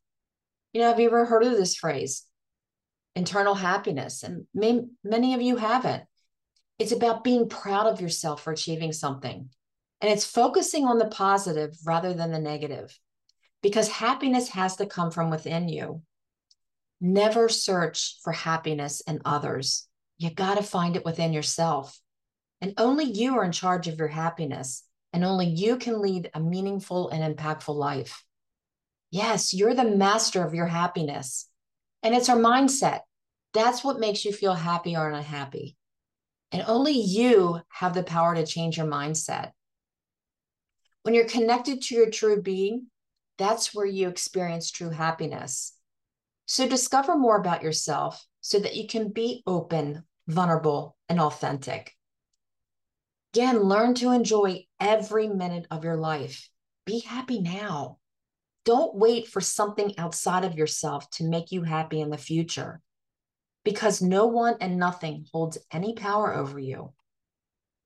You 0.73 0.81
know, 0.81 0.89
have 0.89 0.99
you 0.99 1.07
ever 1.07 1.25
heard 1.25 1.43
of 1.43 1.53
this 1.53 1.75
phrase, 1.75 2.25
internal 3.15 3.55
happiness? 3.55 4.23
And 4.23 4.45
may, 4.53 4.81
many 5.03 5.33
of 5.33 5.41
you 5.41 5.55
haven't. 5.55 6.03
It's 6.79 6.93
about 6.93 7.23
being 7.23 7.49
proud 7.49 7.87
of 7.87 8.01
yourself 8.01 8.41
for 8.41 8.53
achieving 8.53 8.93
something. 8.93 9.49
And 10.01 10.11
it's 10.11 10.25
focusing 10.25 10.85
on 10.85 10.97
the 10.97 11.07
positive 11.07 11.77
rather 11.85 12.13
than 12.13 12.31
the 12.31 12.39
negative, 12.39 12.97
because 13.61 13.89
happiness 13.89 14.47
has 14.49 14.77
to 14.77 14.85
come 14.85 15.11
from 15.11 15.29
within 15.29 15.67
you. 15.67 16.01
Never 17.01 17.49
search 17.49 18.17
for 18.23 18.31
happiness 18.31 19.01
in 19.01 19.21
others. 19.25 19.87
You 20.17 20.29
got 20.29 20.55
to 20.55 20.63
find 20.63 20.95
it 20.95 21.05
within 21.05 21.33
yourself. 21.33 21.99
And 22.61 22.73
only 22.77 23.05
you 23.05 23.37
are 23.37 23.43
in 23.43 23.51
charge 23.51 23.87
of 23.87 23.97
your 23.97 24.07
happiness 24.07 24.83
and 25.11 25.23
only 25.23 25.47
you 25.47 25.77
can 25.77 26.01
lead 26.01 26.29
a 26.33 26.39
meaningful 26.39 27.09
and 27.09 27.35
impactful 27.35 27.75
life. 27.75 28.23
Yes, 29.11 29.53
you're 29.53 29.73
the 29.73 29.83
master 29.83 30.45
of 30.45 30.53
your 30.53 30.67
happiness. 30.67 31.49
And 32.03 32.13
it's 32.13 32.29
our 32.29 32.37
mindset. 32.37 33.01
That's 33.53 33.83
what 33.83 33.99
makes 33.99 34.23
you 34.23 34.31
feel 34.31 34.53
happy 34.53 34.95
or 34.95 35.09
unhappy. 35.09 35.75
And 36.51 36.63
only 36.67 36.93
you 36.93 37.61
have 37.69 37.93
the 37.93 38.03
power 38.03 38.33
to 38.35 38.45
change 38.45 38.77
your 38.77 38.87
mindset. 38.87 39.51
When 41.03 41.13
you're 41.13 41.25
connected 41.25 41.81
to 41.83 41.95
your 41.95 42.09
true 42.09 42.41
being, 42.41 42.87
that's 43.37 43.73
where 43.73 43.85
you 43.85 44.09
experience 44.09 44.69
true 44.69 44.89
happiness. 44.89 45.73
So 46.45 46.67
discover 46.67 47.15
more 47.15 47.37
about 47.37 47.61
yourself 47.61 48.25
so 48.41 48.59
that 48.59 48.75
you 48.75 48.87
can 48.87 49.11
be 49.11 49.43
open, 49.45 50.03
vulnerable, 50.27 50.97
and 51.07 51.21
authentic. 51.21 51.95
Again, 53.33 53.59
learn 53.59 53.93
to 53.95 54.11
enjoy 54.11 54.65
every 54.79 55.27
minute 55.27 55.67
of 55.69 55.83
your 55.83 55.97
life. 55.97 56.49
Be 56.85 56.99
happy 56.99 57.39
now. 57.39 57.99
Don't 58.65 58.95
wait 58.95 59.27
for 59.27 59.41
something 59.41 59.97
outside 59.99 60.43
of 60.43 60.55
yourself 60.55 61.09
to 61.11 61.23
make 61.23 61.51
you 61.51 61.61
happy 61.63 62.01
in 62.01 62.09
the 62.09 62.17
future 62.17 62.81
because 63.63 64.01
no 64.01 64.27
one 64.27 64.55
and 64.61 64.77
nothing 64.77 65.25
holds 65.31 65.57
any 65.71 65.93
power 65.93 66.33
over 66.33 66.59
you. 66.59 66.93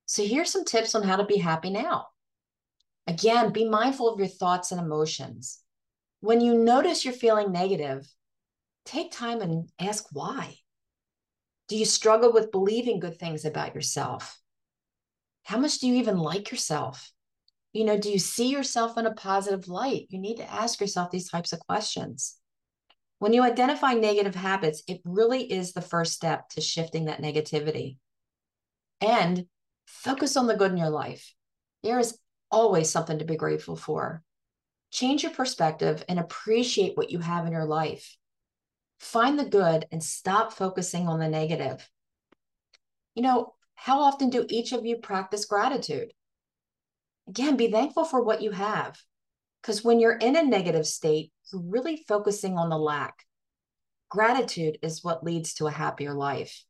So, 0.05 0.23
here's 0.23 0.51
some 0.51 0.65
tips 0.65 0.95
on 0.95 1.03
how 1.03 1.15
to 1.15 1.25
be 1.25 1.37
happy 1.37 1.69
now. 1.69 2.07
Again, 3.07 3.51
be 3.51 3.67
mindful 3.67 4.09
of 4.09 4.19
your 4.19 4.27
thoughts 4.27 4.71
and 4.71 4.79
emotions. 4.79 5.59
When 6.21 6.39
you 6.39 6.57
notice 6.57 7.03
you're 7.03 7.13
feeling 7.13 7.51
negative, 7.51 8.07
take 8.85 9.11
time 9.11 9.41
and 9.41 9.69
ask 9.79 10.05
why. 10.11 10.55
Do 11.67 11.77
you 11.77 11.85
struggle 11.85 12.31
with 12.31 12.51
believing 12.51 12.99
good 12.99 13.19
things 13.19 13.45
about 13.45 13.75
yourself? 13.75 14.39
how 15.43 15.59
much 15.59 15.79
do 15.79 15.87
you 15.87 15.95
even 15.95 16.17
like 16.17 16.51
yourself? 16.51 17.11
You 17.73 17.85
know, 17.85 17.97
do 17.97 18.09
you 18.09 18.19
see 18.19 18.49
yourself 18.49 18.97
in 18.97 19.05
a 19.05 19.13
positive 19.13 19.67
light? 19.67 20.07
You 20.09 20.19
need 20.19 20.37
to 20.37 20.51
ask 20.51 20.79
yourself 20.79 21.11
these 21.11 21.29
types 21.29 21.53
of 21.53 21.59
questions. 21.59 22.37
When 23.23 23.31
you 23.31 23.41
identify 23.41 23.93
negative 23.93 24.35
habits, 24.35 24.83
it 24.85 24.99
really 25.05 25.49
is 25.49 25.71
the 25.71 25.81
first 25.81 26.11
step 26.11 26.49
to 26.49 26.59
shifting 26.59 27.05
that 27.05 27.21
negativity. 27.21 27.95
And 28.99 29.45
focus 29.87 30.35
on 30.35 30.45
the 30.45 30.57
good 30.57 30.73
in 30.73 30.77
your 30.77 30.89
life. 30.89 31.33
There 31.83 31.99
is 31.99 32.19
always 32.51 32.89
something 32.89 33.19
to 33.19 33.23
be 33.23 33.37
grateful 33.37 33.77
for. 33.77 34.23
Change 34.91 35.23
your 35.23 35.31
perspective 35.31 36.03
and 36.09 36.19
appreciate 36.19 36.97
what 36.97 37.11
you 37.11 37.19
have 37.19 37.45
in 37.45 37.53
your 37.53 37.63
life. 37.63 38.17
Find 38.99 39.39
the 39.39 39.45
good 39.45 39.85
and 39.89 40.03
stop 40.03 40.51
focusing 40.51 41.07
on 41.07 41.19
the 41.19 41.29
negative. 41.29 41.89
You 43.15 43.23
know, 43.23 43.53
how 43.75 44.01
often 44.01 44.31
do 44.31 44.45
each 44.49 44.73
of 44.73 44.85
you 44.85 44.97
practice 44.97 45.45
gratitude? 45.45 46.11
Again, 47.29 47.55
be 47.55 47.71
thankful 47.71 48.03
for 48.03 48.21
what 48.21 48.41
you 48.41 48.51
have. 48.51 49.01
Because 49.63 49.83
when 49.83 50.01
you're 50.01 50.17
in 50.17 50.35
a 50.35 50.43
negative 50.43 50.85
state, 50.85 51.31
you're 51.51 51.61
really 51.61 52.03
focusing 52.05 52.57
on 52.57 52.69
the 52.69 52.77
lack. 52.77 53.25
Gratitude 54.09 54.77
is 54.81 55.03
what 55.03 55.23
leads 55.23 55.53
to 55.55 55.67
a 55.67 55.71
happier 55.71 56.13
life. 56.13 56.65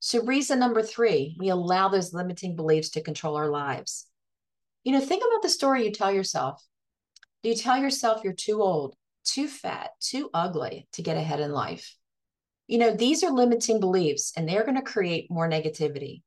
So, 0.00 0.22
reason 0.24 0.58
number 0.58 0.82
three, 0.82 1.36
we 1.38 1.48
allow 1.48 1.88
those 1.88 2.12
limiting 2.12 2.56
beliefs 2.56 2.90
to 2.90 3.02
control 3.02 3.36
our 3.36 3.48
lives. 3.48 4.06
You 4.84 4.92
know, 4.92 5.00
think 5.00 5.22
about 5.24 5.42
the 5.42 5.48
story 5.48 5.84
you 5.84 5.92
tell 5.92 6.12
yourself. 6.12 6.62
Do 7.42 7.50
you 7.50 7.54
tell 7.54 7.78
yourself 7.78 8.22
you're 8.24 8.32
too 8.32 8.62
old, 8.62 8.96
too 9.24 9.48
fat, 9.48 9.90
too 10.00 10.28
ugly 10.34 10.88
to 10.92 11.02
get 11.02 11.16
ahead 11.16 11.40
in 11.40 11.52
life? 11.52 11.96
You 12.66 12.78
know, 12.78 12.94
these 12.94 13.22
are 13.22 13.32
limiting 13.32 13.80
beliefs 13.80 14.32
and 14.36 14.48
they're 14.48 14.64
going 14.64 14.76
to 14.76 14.82
create 14.82 15.30
more 15.30 15.48
negativity. 15.48 16.22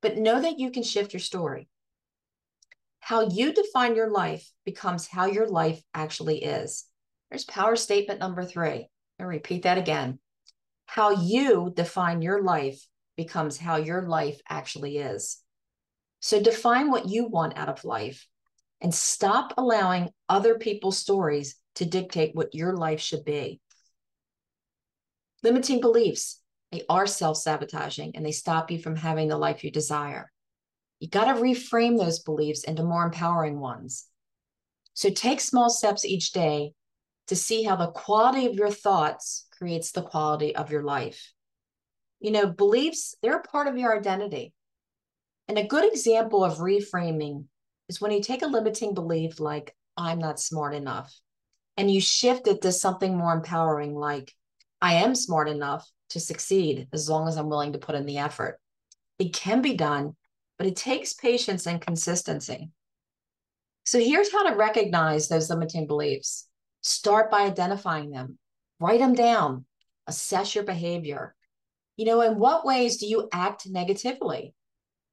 But 0.00 0.16
know 0.16 0.40
that 0.40 0.58
you 0.58 0.70
can 0.70 0.82
shift 0.82 1.12
your 1.12 1.20
story. 1.20 1.68
How 3.00 3.28
you 3.28 3.52
define 3.52 3.94
your 3.94 4.10
life 4.10 4.50
becomes 4.64 5.06
how 5.06 5.26
your 5.26 5.48
life 5.48 5.82
actually 5.94 6.44
is. 6.44 6.84
There's 7.30 7.44
power 7.44 7.76
statement 7.76 8.20
number 8.20 8.44
three. 8.44 8.88
I 9.18 9.22
repeat 9.22 9.62
that 9.62 9.78
again. 9.78 10.18
How 10.86 11.10
you 11.10 11.72
define 11.74 12.22
your 12.22 12.42
life 12.42 12.80
becomes 13.16 13.58
how 13.58 13.76
your 13.76 14.02
life 14.02 14.40
actually 14.48 14.98
is. 14.98 15.38
So 16.20 16.42
define 16.42 16.90
what 16.90 17.08
you 17.08 17.26
want 17.26 17.56
out 17.58 17.68
of 17.68 17.84
life 17.84 18.26
and 18.80 18.94
stop 18.94 19.54
allowing 19.56 20.10
other 20.28 20.58
people's 20.58 20.98
stories 20.98 21.56
to 21.76 21.84
dictate 21.84 22.34
what 22.34 22.54
your 22.54 22.76
life 22.76 23.00
should 23.00 23.24
be. 23.24 23.60
Limiting 25.42 25.80
beliefs, 25.80 26.40
they 26.72 26.82
are 26.88 27.06
self 27.06 27.36
sabotaging 27.36 28.12
and 28.14 28.24
they 28.24 28.32
stop 28.32 28.70
you 28.70 28.78
from 28.78 28.96
having 28.96 29.28
the 29.28 29.38
life 29.38 29.62
you 29.64 29.70
desire. 29.70 30.30
You 31.00 31.08
got 31.08 31.26
to 31.26 31.40
reframe 31.40 31.98
those 31.98 32.20
beliefs 32.20 32.64
into 32.64 32.82
more 32.82 33.04
empowering 33.04 33.60
ones. 33.60 34.06
So 34.94 35.10
take 35.10 35.40
small 35.40 35.70
steps 35.70 36.04
each 36.04 36.32
day 36.32 36.72
to 37.28 37.36
see 37.36 37.62
how 37.62 37.76
the 37.76 37.90
quality 37.90 38.46
of 38.46 38.54
your 38.54 38.70
thoughts 38.70 39.46
creates 39.56 39.92
the 39.92 40.02
quality 40.02 40.56
of 40.56 40.70
your 40.70 40.82
life. 40.82 41.32
You 42.20 42.32
know, 42.32 42.46
beliefs, 42.46 43.14
they're 43.22 43.36
a 43.36 43.42
part 43.42 43.68
of 43.68 43.78
your 43.78 43.96
identity. 43.96 44.52
And 45.46 45.56
a 45.56 45.66
good 45.66 45.84
example 45.84 46.44
of 46.44 46.58
reframing 46.58 47.44
is 47.88 48.00
when 48.00 48.10
you 48.10 48.20
take 48.20 48.42
a 48.42 48.46
limiting 48.46 48.94
belief 48.94 49.40
like, 49.40 49.74
I'm 49.96 50.18
not 50.18 50.40
smart 50.40 50.74
enough, 50.74 51.14
and 51.76 51.90
you 51.90 52.00
shift 52.00 52.48
it 52.48 52.62
to 52.62 52.72
something 52.72 53.16
more 53.16 53.32
empowering 53.32 53.94
like, 53.94 54.32
I 54.80 54.94
am 54.94 55.14
smart 55.14 55.48
enough 55.48 55.88
to 56.10 56.20
succeed 56.20 56.88
as 56.92 57.08
long 57.08 57.28
as 57.28 57.36
I'm 57.36 57.48
willing 57.48 57.72
to 57.72 57.78
put 57.78 57.94
in 57.94 58.06
the 58.06 58.18
effort. 58.18 58.58
It 59.18 59.32
can 59.32 59.62
be 59.62 59.74
done, 59.74 60.16
but 60.58 60.66
it 60.66 60.76
takes 60.76 61.14
patience 61.14 61.66
and 61.66 61.80
consistency. 61.80 62.70
So 63.84 63.98
here's 63.98 64.30
how 64.30 64.48
to 64.48 64.56
recognize 64.56 65.28
those 65.28 65.48
limiting 65.48 65.86
beliefs. 65.86 66.46
Start 66.82 67.30
by 67.30 67.42
identifying 67.42 68.10
them, 68.10 68.38
write 68.80 69.00
them 69.00 69.14
down, 69.14 69.64
assess 70.06 70.54
your 70.54 70.64
behavior. 70.64 71.34
You 71.96 72.04
know, 72.04 72.20
in 72.20 72.38
what 72.38 72.66
ways 72.66 72.98
do 72.98 73.06
you 73.06 73.28
act 73.32 73.66
negatively? 73.66 74.54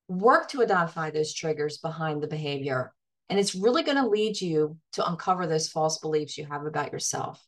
Work 0.08 0.50
to 0.50 0.62
identify 0.62 1.10
those 1.10 1.34
triggers 1.34 1.78
behind 1.78 2.22
the 2.22 2.28
behavior. 2.28 2.94
And 3.30 3.40
it's 3.40 3.56
really 3.56 3.82
going 3.82 3.98
to 3.98 4.08
lead 4.08 4.40
you 4.40 4.78
to 4.94 5.10
uncover 5.10 5.48
those 5.48 5.68
false 5.68 6.00
beliefs 6.00 6.38
you 6.38 6.46
have 6.46 6.66
about 6.66 6.92
yourself. 6.92 7.44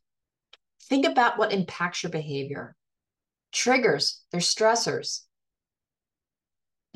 Think 0.83 1.05
about 1.05 1.37
what 1.37 1.51
impacts 1.51 2.03
your 2.03 2.11
behavior. 2.11 2.75
Triggers, 3.51 4.23
they're 4.31 4.41
stressors. 4.41 5.21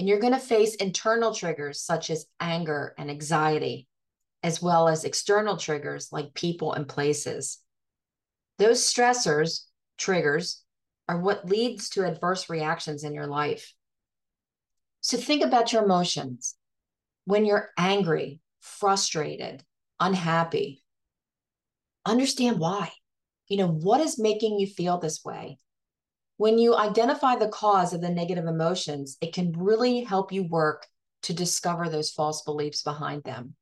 And 0.01 0.09
you're 0.09 0.19
going 0.19 0.33
to 0.33 0.39
face 0.39 0.73
internal 0.73 1.31
triggers 1.31 1.79
such 1.79 2.09
as 2.09 2.25
anger 2.39 2.95
and 2.97 3.11
anxiety, 3.11 3.87
as 4.41 4.59
well 4.59 4.87
as 4.87 5.03
external 5.03 5.57
triggers 5.57 6.11
like 6.11 6.33
people 6.33 6.73
and 6.73 6.87
places. 6.87 7.59
Those 8.57 8.81
stressors, 8.81 9.65
triggers, 9.99 10.63
are 11.07 11.19
what 11.19 11.47
leads 11.47 11.89
to 11.89 12.07
adverse 12.07 12.49
reactions 12.49 13.03
in 13.03 13.13
your 13.13 13.27
life. 13.27 13.75
So 15.01 15.17
think 15.17 15.43
about 15.43 15.71
your 15.71 15.83
emotions. 15.83 16.55
When 17.25 17.45
you're 17.45 17.69
angry, 17.77 18.39
frustrated, 18.59 19.63
unhappy, 19.99 20.83
understand 22.07 22.57
why. 22.57 22.89
You 23.49 23.57
know, 23.57 23.67
what 23.67 24.01
is 24.01 24.17
making 24.17 24.57
you 24.57 24.65
feel 24.65 24.97
this 24.97 25.23
way? 25.23 25.59
When 26.41 26.57
you 26.57 26.75
identify 26.75 27.35
the 27.35 27.49
cause 27.49 27.93
of 27.93 28.01
the 28.01 28.09
negative 28.09 28.45
emotions, 28.45 29.15
it 29.21 29.31
can 29.31 29.51
really 29.51 30.03
help 30.03 30.31
you 30.31 30.43
work 30.43 30.87
to 31.21 31.33
discover 31.33 31.87
those 31.87 32.09
false 32.09 32.41
beliefs 32.41 32.81
behind 32.81 33.23
them. 33.23 33.53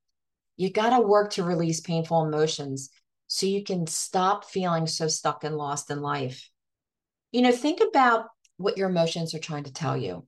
You 0.56 0.72
got 0.72 0.92
to 0.92 1.06
work 1.06 1.32
to 1.32 1.44
release 1.44 1.82
painful 1.82 2.24
emotions 2.24 2.90
so 3.28 3.48
you 3.48 3.66
can 3.66 3.86
stop 3.86 4.46
feeling 4.46 4.88
so 4.88 5.10
stuck 5.10 5.44
and 5.44 5.58
lost 5.58 5.92
in 5.92 6.00
life. 6.00 6.50
You 7.34 7.42
know, 7.42 7.52
think 7.52 7.82
about 7.82 8.28
what 8.56 8.78
your 8.78 8.90
emotions 8.90 9.36
are 9.36 9.40
trying 9.40 9.66
to 9.66 9.74
tell 9.74 9.98
you. 9.98 10.26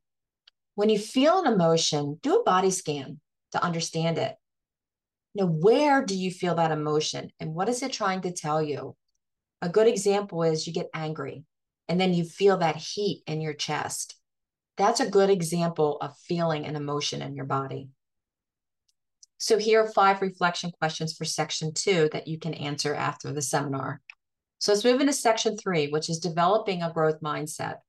When 0.75 0.89
you 0.89 0.99
feel 0.99 1.39
an 1.39 1.53
emotion, 1.53 2.19
do 2.21 2.41
a 2.41 2.43
body 2.43 2.71
scan 2.71 3.21
to 3.53 3.63
understand 3.63 4.17
it. 4.17 4.35
Know, 5.35 5.47
where 5.47 6.03
do 6.03 6.17
you 6.17 6.31
feel 6.31 6.55
that 6.55 6.71
emotion 6.71 7.31
and 7.39 7.53
what 7.55 7.69
is 7.69 7.81
it 7.81 7.93
trying 7.93 8.23
to 8.23 8.33
tell 8.33 8.61
you? 8.61 8.97
A 9.61 9.69
good 9.69 9.87
example 9.87 10.43
is 10.43 10.67
you 10.67 10.73
get 10.73 10.89
angry 10.93 11.45
and 11.91 11.99
then 11.99 12.13
you 12.13 12.23
feel 12.23 12.55
that 12.55 12.77
heat 12.77 13.21
in 13.27 13.41
your 13.41 13.53
chest. 13.53 14.15
That's 14.77 15.01
a 15.01 15.09
good 15.09 15.29
example 15.29 15.97
of 15.99 16.17
feeling 16.19 16.65
an 16.65 16.77
emotion 16.77 17.21
in 17.21 17.35
your 17.35 17.43
body. 17.43 17.89
So 19.39 19.57
here 19.57 19.83
are 19.83 19.91
five 19.91 20.21
reflection 20.21 20.71
questions 20.79 21.17
for 21.17 21.25
section 21.25 21.73
two 21.73 22.07
that 22.13 22.29
you 22.29 22.39
can 22.39 22.53
answer 22.53 22.95
after 22.95 23.33
the 23.33 23.41
seminar. 23.41 23.99
So 24.59 24.71
let's 24.71 24.85
move 24.85 25.01
into 25.01 25.11
section 25.11 25.57
three, 25.57 25.89
which 25.89 26.09
is 26.09 26.19
developing 26.19 26.81
a 26.81 26.93
growth 26.93 27.19
mindset. 27.19 27.79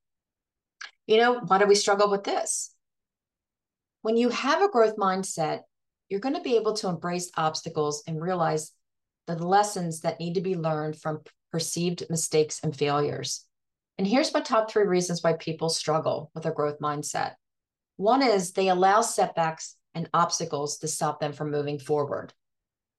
You 1.07 1.19
know, 1.19 1.39
why 1.39 1.59
do 1.59 1.67
we 1.67 1.77
struggle 1.77 2.11
with 2.11 2.25
this? 2.25 2.75
When 4.01 4.17
you 4.17 4.31
have 4.31 4.63
a 4.63 4.69
growth 4.69 4.97
mindset, 4.97 5.61
you're 6.09 6.19
going 6.19 6.35
to 6.35 6.41
be 6.41 6.57
able 6.57 6.73
to 6.73 6.89
embrace 6.89 7.31
obstacles 7.37 8.03
and 8.09 8.21
realize 8.21 8.73
the 9.29 9.37
lessons 9.37 10.01
that 10.01 10.19
need 10.19 10.35
to 10.35 10.41
be 10.41 10.57
learned 10.57 11.01
from 11.01 11.21
perceived 11.53 12.03
mistakes 12.11 12.59
and 12.65 12.77
failures. 12.77 13.47
And 13.99 14.07
here's 14.07 14.33
my 14.33 14.41
top 14.41 14.71
three 14.71 14.85
reasons 14.85 15.23
why 15.23 15.35
people 15.35 15.69
struggle 15.69 16.31
with 16.35 16.47
a 16.47 16.53
growth 16.53 16.79
mindset. 16.81 17.35
One 17.97 18.23
is 18.23 18.53
they 18.53 18.69
allow 18.69 19.03
setbacks 19.03 19.77
and 19.95 20.09
obstacles 20.15 20.79
to 20.79 20.89
stop 20.89 21.21
them 21.21 21.33
from 21.33 21.51
moving 21.51 21.79
forward. 21.79 22.33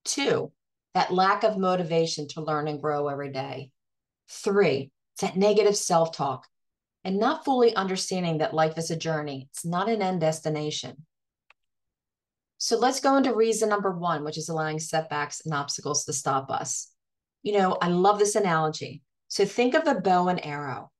Two, 0.05 0.51
that 0.93 1.13
lack 1.13 1.43
of 1.43 1.57
motivation 1.57 2.27
to 2.29 2.41
learn 2.41 2.67
and 2.67 2.81
grow 2.81 3.07
every 3.07 3.31
day. 3.31 3.71
Three, 4.29 4.91
that 5.21 5.35
negative 5.35 5.75
self 5.75 6.15
talk 6.15 6.47
and 7.03 7.19
not 7.19 7.43
fully 7.43 7.75
understanding 7.75 8.37
that 8.37 8.53
life 8.53 8.77
is 8.77 8.91
a 8.91 8.95
journey, 8.95 9.47
it's 9.51 9.65
not 9.65 9.89
an 9.89 10.01
end 10.01 10.21
destination. 10.21 11.05
So 12.57 12.77
let's 12.77 13.01
go 13.01 13.17
into 13.17 13.35
reason 13.35 13.67
number 13.67 13.91
one, 13.91 14.23
which 14.23 14.37
is 14.37 14.47
allowing 14.47 14.79
setbacks 14.79 15.41
and 15.43 15.53
obstacles 15.53 16.05
to 16.05 16.13
stop 16.13 16.49
us. 16.49 16.89
You 17.41 17.57
know, 17.57 17.77
I 17.81 17.89
love 17.89 18.19
this 18.19 18.35
analogy. 18.35 19.01
So 19.33 19.45
think 19.45 19.73
of 19.73 19.87
a 19.87 19.99
bow 19.99 20.27
and 20.27 20.45
arrow. 20.45 20.91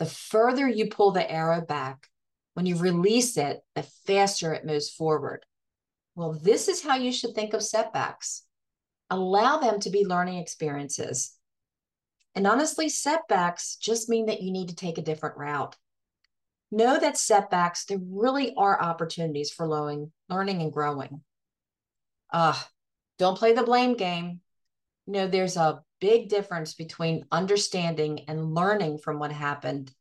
The 0.00 0.06
further 0.06 0.66
you 0.66 0.88
pull 0.88 1.12
the 1.12 1.30
arrow 1.30 1.60
back, 1.60 2.08
when 2.54 2.66
you 2.66 2.76
release 2.76 3.36
it, 3.36 3.60
the 3.76 3.84
faster 4.04 4.52
it 4.52 4.66
moves 4.66 4.90
forward. 4.90 5.46
Well, 6.16 6.32
this 6.32 6.66
is 6.66 6.82
how 6.82 6.96
you 6.96 7.12
should 7.12 7.36
think 7.36 7.54
of 7.54 7.62
setbacks. 7.62 8.42
Allow 9.10 9.58
them 9.58 9.78
to 9.78 9.90
be 9.90 10.04
learning 10.04 10.38
experiences. 10.38 11.36
And 12.34 12.48
honestly, 12.48 12.88
setbacks 12.88 13.76
just 13.76 14.08
mean 14.08 14.26
that 14.26 14.42
you 14.42 14.50
need 14.50 14.70
to 14.70 14.74
take 14.74 14.98
a 14.98 15.02
different 15.02 15.36
route. 15.36 15.76
Know 16.72 16.98
that 16.98 17.16
setbacks, 17.16 17.84
there 17.84 18.00
really 18.02 18.54
are 18.56 18.82
opportunities 18.82 19.52
for 19.52 19.68
learning, 19.68 20.10
and 20.28 20.72
growing. 20.72 21.20
Uh, 22.32 22.60
don't 23.20 23.38
play 23.38 23.52
the 23.52 23.62
blame 23.62 23.94
game. 23.94 24.40
You 25.08 25.14
know, 25.14 25.26
there's 25.26 25.56
a 25.56 25.82
big 26.00 26.28
difference 26.28 26.74
between 26.74 27.24
understanding 27.32 28.26
and 28.28 28.54
learning 28.54 28.98
from 28.98 29.18
what 29.18 29.32
happened 29.32 29.92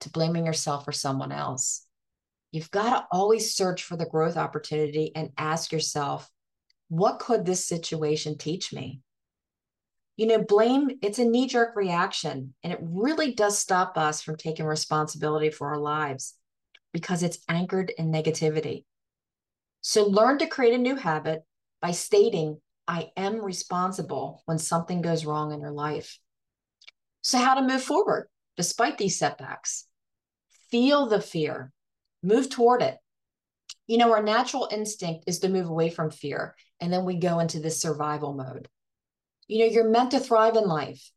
to 0.00 0.10
blaming 0.10 0.46
yourself 0.46 0.88
or 0.88 0.92
someone 0.92 1.32
else 1.32 1.84
you've 2.54 2.70
got 2.70 2.90
to 2.90 3.06
always 3.10 3.56
search 3.56 3.82
for 3.82 3.96
the 3.96 4.06
growth 4.06 4.36
opportunity 4.36 5.10
and 5.16 5.32
ask 5.36 5.72
yourself, 5.72 6.30
what 6.88 7.18
could 7.18 7.44
this 7.44 7.66
situation 7.66 8.38
teach 8.38 8.72
me? 8.72 9.00
You 10.16 10.28
know, 10.28 10.38
blame, 10.38 10.88
it's 11.02 11.18
a 11.18 11.24
knee 11.24 11.48
jerk 11.48 11.74
reaction, 11.74 12.54
and 12.62 12.72
it 12.72 12.78
really 12.80 13.34
does 13.34 13.58
stop 13.58 13.98
us 13.98 14.22
from 14.22 14.36
taking 14.36 14.66
responsibility 14.66 15.50
for 15.50 15.66
our 15.70 15.80
lives 15.80 16.34
because 16.92 17.24
it's 17.24 17.40
anchored 17.48 17.92
in 17.98 18.12
negativity. 18.12 18.84
So 19.80 20.06
learn 20.06 20.38
to 20.38 20.46
create 20.46 20.74
a 20.74 20.78
new 20.78 20.94
habit 20.94 21.42
by 21.82 21.90
stating, 21.90 22.60
I 22.86 23.10
am 23.16 23.44
responsible 23.44 24.42
when 24.46 24.58
something 24.58 25.00
goes 25.00 25.24
wrong 25.24 25.52
in 25.52 25.60
your 25.60 25.70
life. 25.70 26.18
So, 27.22 27.38
how 27.38 27.54
to 27.54 27.62
move 27.62 27.82
forward 27.82 28.28
despite 28.56 28.98
these 28.98 29.18
setbacks? 29.18 29.86
Feel 30.70 31.06
the 31.06 31.20
fear, 31.20 31.72
move 32.22 32.50
toward 32.50 32.82
it. 32.82 32.98
You 33.86 33.98
know, 33.98 34.12
our 34.12 34.22
natural 34.22 34.68
instinct 34.70 35.24
is 35.26 35.38
to 35.40 35.48
move 35.48 35.68
away 35.68 35.90
from 35.90 36.10
fear, 36.10 36.54
and 36.80 36.92
then 36.92 37.04
we 37.04 37.16
go 37.16 37.38
into 37.38 37.60
this 37.60 37.80
survival 37.80 38.34
mode. 38.34 38.68
You 39.46 39.60
know, 39.60 39.72
you're 39.72 39.88
meant 39.88 40.10
to 40.12 40.20
thrive 40.20 40.56
in 40.56 40.66
life. 40.66 41.10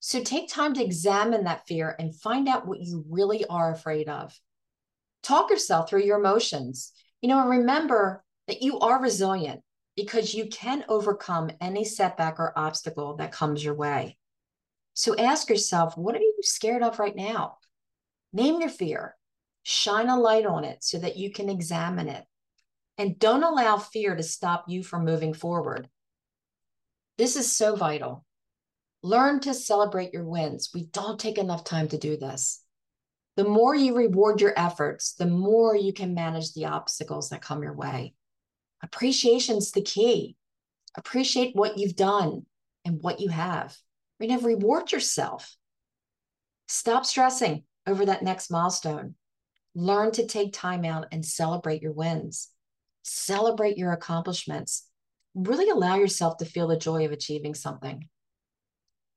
So 0.00 0.22
take 0.22 0.48
time 0.48 0.74
to 0.74 0.84
examine 0.84 1.44
that 1.44 1.66
fear 1.66 1.94
and 1.98 2.14
find 2.14 2.48
out 2.48 2.66
what 2.66 2.80
you 2.80 3.04
really 3.08 3.44
are 3.46 3.72
afraid 3.72 4.08
of. 4.08 4.38
Talk 5.22 5.50
yourself 5.50 5.90
through 5.90 6.04
your 6.04 6.18
emotions. 6.18 6.92
You 7.20 7.28
know, 7.28 7.40
and 7.40 7.50
remember 7.50 8.22
that 8.46 8.62
you 8.62 8.78
are 8.78 9.02
resilient 9.02 9.62
because 9.98 10.32
you 10.32 10.46
can 10.46 10.84
overcome 10.88 11.50
any 11.60 11.84
setback 11.84 12.38
or 12.38 12.56
obstacle 12.56 13.16
that 13.16 13.32
comes 13.32 13.64
your 13.64 13.74
way. 13.74 14.16
So 14.94 15.16
ask 15.16 15.50
yourself, 15.50 15.98
what 15.98 16.14
are 16.14 16.20
you 16.20 16.34
scared 16.42 16.84
of 16.84 17.00
right 17.00 17.16
now? 17.16 17.58
Name 18.32 18.60
your 18.60 18.70
fear 18.70 19.16
Shine 19.64 20.08
a 20.08 20.18
light 20.18 20.46
on 20.46 20.64
it 20.64 20.82
so 20.82 20.98
that 20.98 21.18
you 21.18 21.30
can 21.30 21.50
examine 21.50 22.08
it. 22.08 22.24
And 22.96 23.18
don't 23.18 23.42
allow 23.42 23.76
fear 23.76 24.16
to 24.16 24.22
stop 24.22 24.64
you 24.66 24.82
from 24.82 25.04
moving 25.04 25.34
forward. 25.34 25.90
This 27.18 27.36
is 27.36 27.52
so 27.52 27.76
vital. 27.76 28.24
Learn 29.02 29.40
to 29.40 29.52
celebrate 29.52 30.14
your 30.14 30.24
wins. 30.24 30.70
We 30.72 30.84
don't 30.84 31.20
take 31.20 31.36
enough 31.36 31.64
time 31.64 31.88
to 31.88 31.98
do 31.98 32.16
this. 32.16 32.62
The 33.36 33.44
more 33.44 33.74
you 33.74 33.94
reward 33.94 34.40
your 34.40 34.58
efforts, 34.58 35.12
the 35.12 35.26
more 35.26 35.76
you 35.76 35.92
can 35.92 36.14
manage 36.14 36.54
the 36.54 36.64
obstacles 36.64 37.28
that 37.28 37.42
come 37.42 37.62
your 37.62 37.74
way. 37.74 38.14
Appreciation's 38.82 39.72
the 39.72 39.82
key. 39.82 40.36
Appreciate 40.96 41.54
what 41.54 41.78
you've 41.78 41.96
done 41.96 42.46
and 42.84 43.02
what 43.02 43.20
you 43.20 43.28
have. 43.28 43.76
Reward 44.20 44.92
yourself. 44.92 45.56
Stop 46.68 47.06
stressing 47.06 47.64
over 47.86 48.06
that 48.06 48.22
next 48.22 48.50
milestone. 48.50 49.14
Learn 49.74 50.10
to 50.12 50.26
take 50.26 50.52
time 50.52 50.84
out 50.84 51.06
and 51.12 51.24
celebrate 51.24 51.82
your 51.82 51.92
wins, 51.92 52.48
celebrate 53.02 53.78
your 53.78 53.92
accomplishments. 53.92 54.86
Really 55.34 55.70
allow 55.70 55.96
yourself 55.96 56.38
to 56.38 56.44
feel 56.44 56.66
the 56.66 56.76
joy 56.76 57.04
of 57.04 57.12
achieving 57.12 57.54
something. 57.54 58.08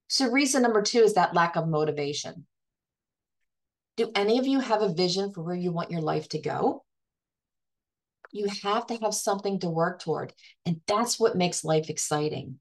So, 0.08 0.30
reason 0.30 0.62
number 0.62 0.82
two 0.82 1.00
is 1.00 1.14
that 1.14 1.34
lack 1.34 1.56
of 1.56 1.68
motivation. 1.68 2.46
Do 3.98 4.12
any 4.14 4.38
of 4.38 4.46
you 4.46 4.60
have 4.60 4.82
a 4.82 4.94
vision 4.94 5.32
for 5.32 5.42
where 5.42 5.56
you 5.56 5.72
want 5.72 5.90
your 5.90 6.02
life 6.02 6.30
to 6.30 6.40
go? 6.40 6.84
You 8.32 8.48
have 8.64 8.88
to 8.88 8.98
have 8.98 9.14
something 9.14 9.60
to 9.60 9.70
work 9.70 10.00
toward, 10.00 10.34
and 10.66 10.82
that's 10.88 11.20
what 11.20 11.36
makes 11.36 11.64
life 11.64 11.90
exciting. 11.90 12.60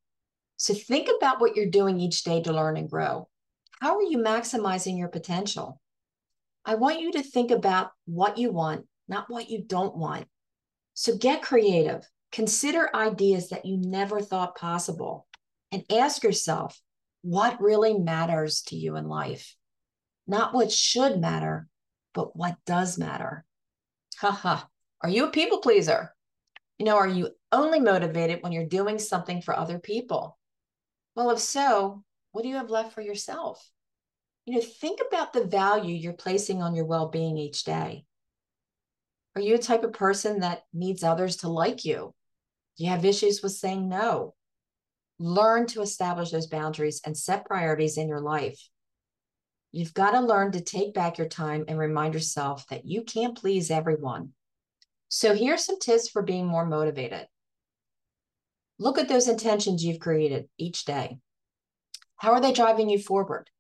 So, 0.56 0.74
think 0.74 1.08
about 1.16 1.40
what 1.40 1.56
you're 1.56 1.70
doing 1.70 2.00
each 2.00 2.22
day 2.22 2.42
to 2.42 2.52
learn 2.52 2.76
and 2.76 2.90
grow. 2.90 3.28
How 3.80 3.96
are 3.96 4.02
you 4.02 4.18
maximizing 4.18 4.98
your 4.98 5.08
potential? 5.08 5.80
I 6.64 6.74
want 6.74 7.00
you 7.00 7.12
to 7.12 7.22
think 7.22 7.50
about 7.50 7.92
what 8.04 8.36
you 8.36 8.52
want, 8.52 8.86
not 9.08 9.24
what 9.28 9.48
you 9.48 9.62
don't 9.66 9.96
want. 9.96 10.26
So 10.94 11.16
get 11.16 11.42
creative. 11.42 12.06
Consider 12.32 12.94
ideas 12.94 13.48
that 13.48 13.64
you 13.64 13.78
never 13.78 14.20
thought 14.20 14.56
possible 14.56 15.26
and 15.72 15.82
ask 15.90 16.22
yourself 16.22 16.80
what 17.22 17.60
really 17.60 17.98
matters 17.98 18.62
to 18.66 18.76
you 18.76 18.96
in 18.96 19.08
life. 19.08 19.56
Not 20.26 20.52
what 20.54 20.70
should 20.70 21.18
matter, 21.18 21.68
but 22.12 22.36
what 22.36 22.56
does 22.66 22.98
matter. 22.98 23.44
Haha. 24.18 24.64
Are 25.02 25.10
you 25.10 25.26
a 25.26 25.30
people 25.30 25.58
pleaser? 25.58 26.14
You 26.78 26.86
know, 26.86 26.96
are 26.96 27.08
you 27.08 27.30
only 27.52 27.80
motivated 27.80 28.42
when 28.42 28.52
you're 28.52 28.66
doing 28.66 28.98
something 28.98 29.42
for 29.42 29.56
other 29.56 29.78
people? 29.78 30.38
Well, 31.14 31.30
if 31.30 31.38
so, 31.38 32.04
what 32.32 32.42
do 32.42 32.48
you 32.48 32.56
have 32.56 32.70
left 32.70 32.92
for 32.92 33.00
yourself? 33.00 33.70
you 34.50 34.54
know, 34.54 34.62
think 34.62 35.00
about 35.06 35.32
the 35.32 35.44
value 35.44 35.94
you're 35.94 36.12
placing 36.12 36.62
on 36.62 36.74
your 36.74 36.84
well 36.84 37.08
being 37.08 37.38
each 37.38 37.64
day. 37.64 38.04
Are 39.36 39.42
you 39.42 39.54
a 39.54 39.58
type 39.58 39.84
of 39.84 39.92
person 39.92 40.40
that 40.40 40.62
needs 40.72 41.04
others 41.04 41.36
to 41.38 41.48
like 41.48 41.84
you? 41.84 42.14
Do 42.76 42.84
you 42.84 42.90
have 42.90 43.04
issues 43.04 43.42
with 43.42 43.52
saying 43.52 43.88
no? 43.88 44.34
Learn 45.20 45.66
to 45.68 45.82
establish 45.82 46.30
those 46.30 46.48
boundaries 46.48 47.00
and 47.04 47.16
set 47.16 47.44
priorities 47.44 47.96
in 47.96 48.08
your 48.08 48.20
life. 48.20 48.60
You've 49.70 49.94
got 49.94 50.12
to 50.12 50.20
learn 50.20 50.50
to 50.52 50.60
take 50.60 50.94
back 50.94 51.18
your 51.18 51.28
time 51.28 51.66
and 51.68 51.78
remind 51.78 52.14
yourself 52.14 52.66
that 52.70 52.86
you 52.86 53.04
can't 53.04 53.38
please 53.38 53.70
everyone. 53.70 54.32
So, 55.10 55.34
here's 55.34 55.64
some 55.64 55.80
tips 55.80 56.08
for 56.08 56.22
being 56.22 56.46
more 56.46 56.64
motivated. 56.64 57.26
Look 58.78 58.96
at 58.96 59.08
those 59.08 59.26
intentions 59.26 59.84
you've 59.84 59.98
created 59.98 60.48
each 60.56 60.84
day. 60.84 61.18
How 62.16 62.30
are 62.30 62.40
they 62.40 62.52
driving 62.52 62.88
you 62.88 62.98
forward? 62.98 63.50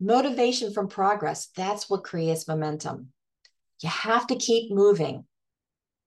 Motivation 0.00 0.72
from 0.72 0.86
progress, 0.86 1.48
that's 1.56 1.90
what 1.90 2.04
creates 2.04 2.46
momentum. 2.46 3.12
You 3.82 3.88
have 3.88 4.28
to 4.28 4.36
keep 4.36 4.70
moving. 4.70 5.24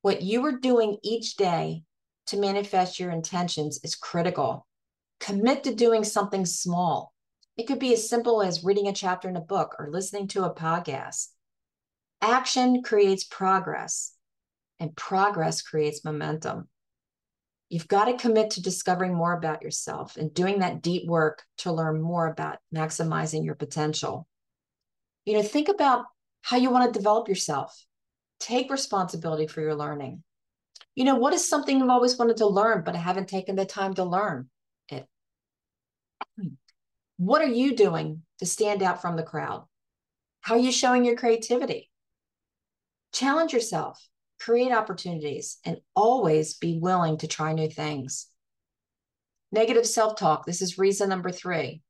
What 0.03 0.21
you 0.21 0.45
are 0.45 0.57
doing 0.57 0.97
each 1.03 1.35
day 1.35 1.83
to 2.27 2.39
manifest 2.39 2.97
your 2.97 3.11
intentions 3.11 3.81
is 3.83 3.95
critical. 3.95 4.65
Commit 5.19 5.65
to 5.65 5.75
doing 5.75 6.05
something 6.05 6.45
small. 6.45 7.13
It 7.57 7.67
could 7.67 7.79
be 7.79 7.91
as 7.91 8.07
simple 8.07 8.41
as 8.41 8.63
reading 8.63 8.87
a 8.87 8.93
chapter 8.93 9.27
in 9.27 9.35
a 9.35 9.41
book 9.41 9.75
or 9.77 9.91
listening 9.91 10.29
to 10.29 10.45
a 10.45 10.55
podcast. 10.55 11.27
Action 12.21 12.81
creates 12.83 13.25
progress, 13.25 14.13
and 14.81 14.95
progress 14.95 15.61
creates 15.61 16.03
momentum. 16.03 16.67
You've 17.69 17.87
got 17.87 18.05
to 18.05 18.17
commit 18.17 18.49
to 18.51 18.61
discovering 18.61 19.13
more 19.13 19.31
about 19.31 19.61
yourself 19.61 20.17
and 20.17 20.33
doing 20.33 20.59
that 20.59 20.81
deep 20.81 21.07
work 21.07 21.43
to 21.59 21.71
learn 21.71 22.01
more 22.01 22.27
about 22.27 22.57
maximizing 22.75 23.45
your 23.45 23.55
potential. 23.55 24.27
You 25.23 25.35
know, 25.35 25.43
think 25.43 25.69
about 25.69 26.05
how 26.41 26.57
you 26.57 26.71
want 26.71 26.91
to 26.91 26.99
develop 26.99 27.29
yourself. 27.29 27.85
Take 28.39 28.71
responsibility 28.71 29.45
for 29.45 29.61
your 29.61 29.75
learning. 29.75 30.23
You 30.95 31.05
know, 31.05 31.15
what 31.15 31.33
is 31.33 31.47
something 31.47 31.79
you've 31.79 31.89
always 31.89 32.17
wanted 32.17 32.37
to 32.37 32.47
learn, 32.47 32.83
but 32.83 32.95
I 32.95 32.99
haven't 32.99 33.29
taken 33.29 33.55
the 33.55 33.65
time 33.65 33.93
to 33.93 34.03
learn 34.03 34.49
it? 34.89 35.07
What 37.17 37.43
are 37.43 37.47
you 37.47 37.75
doing 37.75 38.23
to 38.39 38.47
stand 38.47 38.81
out 38.81 38.99
from 38.99 39.15
the 39.15 39.23
crowd? 39.23 39.65
How 40.41 40.55
are 40.55 40.59
you 40.59 40.71
showing 40.71 41.05
your 41.05 41.15
creativity? 41.15 41.91
Challenge 43.13 43.53
yourself, 43.53 44.03
create 44.41 44.71
opportunities, 44.71 45.59
and 45.65 45.77
always 45.95 46.55
be 46.55 46.79
willing 46.79 47.17
to 47.17 47.27
try 47.27 47.53
new 47.53 47.69
things. 47.69 48.27
Negative 49.51 49.85
self 49.85 50.17
talk. 50.17 50.45
This 50.45 50.61
is 50.61 50.79
reason 50.79 51.09
number 51.09 51.31
three. 51.31 51.81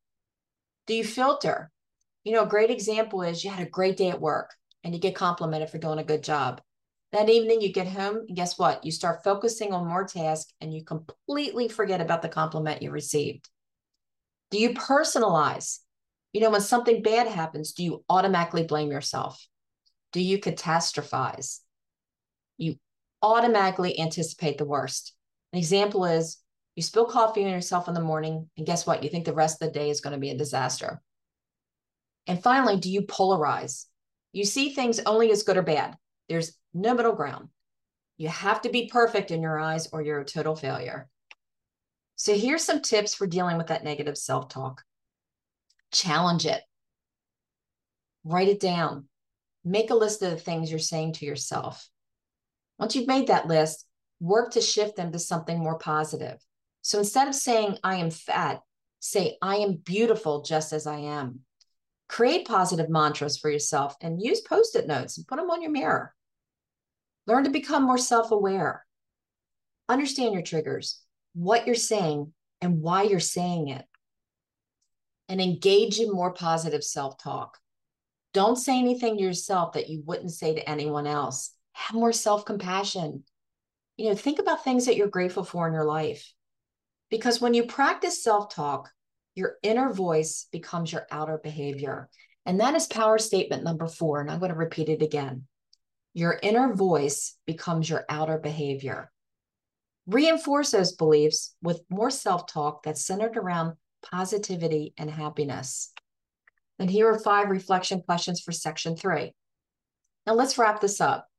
Do 0.86 0.94
you 0.94 1.06
filter? 1.06 1.72
You 2.24 2.34
know, 2.34 2.44
a 2.44 2.48
great 2.48 2.70
example 2.70 3.22
is 3.22 3.44
you 3.44 3.52
had 3.52 3.66
a 3.66 3.70
great 3.70 3.98
day 3.98 4.10
at 4.10 4.20
work 4.20 4.52
and 4.84 4.94
you 4.94 5.00
get 5.00 5.16
complimented 5.16 5.70
for 5.70 5.78
doing 5.78 6.00
a 6.00 6.04
good 6.04 6.24
job. 6.24 6.62
That 7.14 7.30
evening, 7.30 7.62
you 7.62 7.72
get 7.74 7.88
home, 7.88 8.26
and 8.28 8.36
guess 8.36 8.58
what? 8.58 8.86
You 8.86 8.92
start 8.92 9.24
focusing 9.24 9.74
on 9.74 9.88
more 9.88 10.06
tasks 10.06 10.54
and 10.60 10.74
you 10.74 10.84
completely 10.84 11.68
forget 11.68 12.02
about 12.02 12.22
the 12.22 12.30
compliment 12.30 12.82
you 12.82 12.92
received. 12.92 13.50
Do 14.50 14.58
you 14.60 14.72
personalize? 14.72 15.80
You 16.34 16.42
know, 16.42 16.50
when 16.50 16.62
something 16.62 17.02
bad 17.02 17.28
happens, 17.28 17.72
do 17.72 17.84
you 17.84 18.04
automatically 18.10 18.64
blame 18.64 18.92
yourself? 18.92 19.46
Do 20.12 20.22
you 20.22 20.38
catastrophize? 20.38 21.61
You 22.62 22.76
automatically 23.24 24.00
anticipate 24.00 24.60
the 24.60 24.66
worst. 24.66 25.16
An 25.52 25.58
example 25.58 26.06
is 26.06 26.38
you 26.76 26.84
spill 26.84 27.06
coffee 27.06 27.44
on 27.44 27.50
yourself 27.50 27.88
in 27.88 27.96
the 27.96 28.02
morning, 28.02 28.50
and 28.56 28.68
guess 28.68 28.86
what? 28.86 29.04
You 29.04 29.10
think 29.10 29.26
the 29.26 29.34
rest 29.34 29.60
of 29.60 29.68
the 29.68 29.80
day 29.80 29.90
is 29.90 30.00
going 30.00 30.14
to 30.14 30.20
be 30.20 30.30
a 30.30 30.38
disaster. 30.38 31.02
And 32.28 32.42
finally, 32.42 32.78
do 32.78 32.92
you 32.92 33.02
polarize? 33.02 33.86
You 34.32 34.46
see 34.46 34.70
things 34.70 35.00
only 35.00 35.32
as 35.32 35.42
good 35.42 35.58
or 35.58 35.64
bad. 35.64 35.98
There's 36.30 36.54
no 36.72 36.94
middle 36.94 37.16
ground. 37.16 37.50
You 38.18 38.30
have 38.30 38.62
to 38.62 38.70
be 38.70 38.92
perfect 38.94 39.32
in 39.32 39.42
your 39.42 39.60
eyes 39.60 39.90
or 39.92 40.04
you're 40.04 40.22
a 40.22 40.26
total 40.26 40.56
failure. 40.56 41.10
So 42.16 42.36
here's 42.36 42.64
some 42.64 42.82
tips 42.82 43.16
for 43.16 43.26
dealing 43.26 43.58
with 43.58 43.68
that 43.68 43.84
negative 43.84 44.20
self-talk. 44.20 44.84
Challenge 45.92 46.46
it. 46.46 46.62
Write 48.24 48.50
it 48.50 48.60
down. 48.60 49.08
Make 49.66 49.90
a 49.90 49.96
list 49.96 50.22
of 50.22 50.30
the 50.30 50.38
things 50.38 50.70
you're 50.70 50.80
saying 50.80 51.14
to 51.14 51.26
yourself. 51.26 51.90
Once 52.82 52.96
you've 52.96 53.08
made 53.08 53.28
that 53.28 53.48
list, 53.48 53.86
work 54.20 54.52
to 54.52 54.60
shift 54.60 54.96
them 54.96 55.12
to 55.12 55.20
something 55.20 55.60
more 55.60 55.78
positive. 55.78 56.44
So 56.82 56.98
instead 56.98 57.28
of 57.28 57.36
saying, 57.36 57.78
I 57.84 57.98
am 57.98 58.10
fat, 58.10 58.62
say, 59.00 59.38
I 59.40 59.58
am 59.58 59.76
beautiful 59.76 60.42
just 60.42 60.74
as 60.74 60.88
I 60.88 60.98
am. 60.98 61.42
Create 62.10 62.48
positive 62.48 62.90
mantras 62.90 63.38
for 63.38 63.52
yourself 63.52 63.96
and 64.02 64.20
use 64.20 64.42
post 64.42 64.76
it 64.76 64.88
notes 64.88 65.18
and 65.18 65.28
put 65.28 65.36
them 65.38 65.52
on 65.52 65.62
your 65.62 65.70
mirror. 65.70 66.16
Learn 67.28 67.44
to 67.44 67.52
become 67.52 67.84
more 67.84 68.00
self 68.00 68.32
aware. 68.32 68.84
Understand 69.88 70.34
your 70.34 70.42
triggers, 70.42 71.02
what 71.34 71.68
you're 71.68 71.76
saying, 71.76 72.34
and 72.62 72.82
why 72.82 73.04
you're 73.04 73.20
saying 73.20 73.68
it. 73.68 73.86
And 75.30 75.40
engage 75.40 76.00
in 76.00 76.12
more 76.12 76.34
positive 76.34 76.84
self 76.84 77.20
talk. 77.20 77.60
Don't 78.34 78.58
say 78.58 78.80
anything 78.80 79.18
to 79.18 79.24
yourself 79.24 79.74
that 79.74 79.88
you 79.88 80.02
wouldn't 80.04 80.32
say 80.32 80.56
to 80.56 80.68
anyone 80.68 81.06
else. 81.06 81.52
Have 81.82 81.96
more 81.96 82.14
self 82.14 82.46
compassion. 82.46 83.24
You 83.98 84.10
know, 84.10 84.16
think 84.16 84.38
about 84.38 84.64
things 84.64 84.86
that 84.86 84.96
you're 84.96 85.08
grateful 85.08 85.44
for 85.44 85.68
in 85.68 85.74
your 85.74 85.86
life. 85.86 86.32
Because 87.10 87.42
when 87.42 87.56
you 87.56 87.64
practice 87.64 88.24
self 88.24 88.54
talk, 88.54 88.92
your 89.34 89.56
inner 89.64 89.92
voice 89.92 90.48
becomes 90.52 90.92
your 90.92 91.08
outer 91.10 91.40
behavior. 91.42 92.10
And 92.46 92.60
that 92.60 92.76
is 92.76 92.86
power 92.86 93.18
statement 93.18 93.64
number 93.64 93.88
four. 93.88 94.22
And 94.22 94.30
I'm 94.30 94.40
going 94.40 94.52
to 94.52 94.58
repeat 94.58 94.90
it 94.90 95.02
again. 95.02 95.48
Your 96.14 96.40
inner 96.44 96.74
voice 96.74 97.36
becomes 97.48 97.90
your 97.90 98.06
outer 98.10 98.38
behavior. 98.38 99.12
Reinforce 100.06 100.72
those 100.72 100.92
beliefs 100.94 101.56
with 101.64 101.82
more 101.90 102.12
self 102.12 102.46
talk 102.46 102.84
that's 102.84 103.06
centered 103.06 103.38
around 103.38 103.76
positivity 104.04 104.94
and 104.98 105.10
happiness. 105.10 105.92
And 106.78 106.92
here 106.92 107.08
are 107.08 107.20
five 107.20 107.50
reflection 107.50 108.02
questions 108.02 108.40
for 108.42 108.52
section 108.52 108.96
three. 108.96 109.34
Now 110.28 110.34
let's 110.34 110.60
wrap 110.60 110.80
this 110.80 111.02
up. 111.02 111.31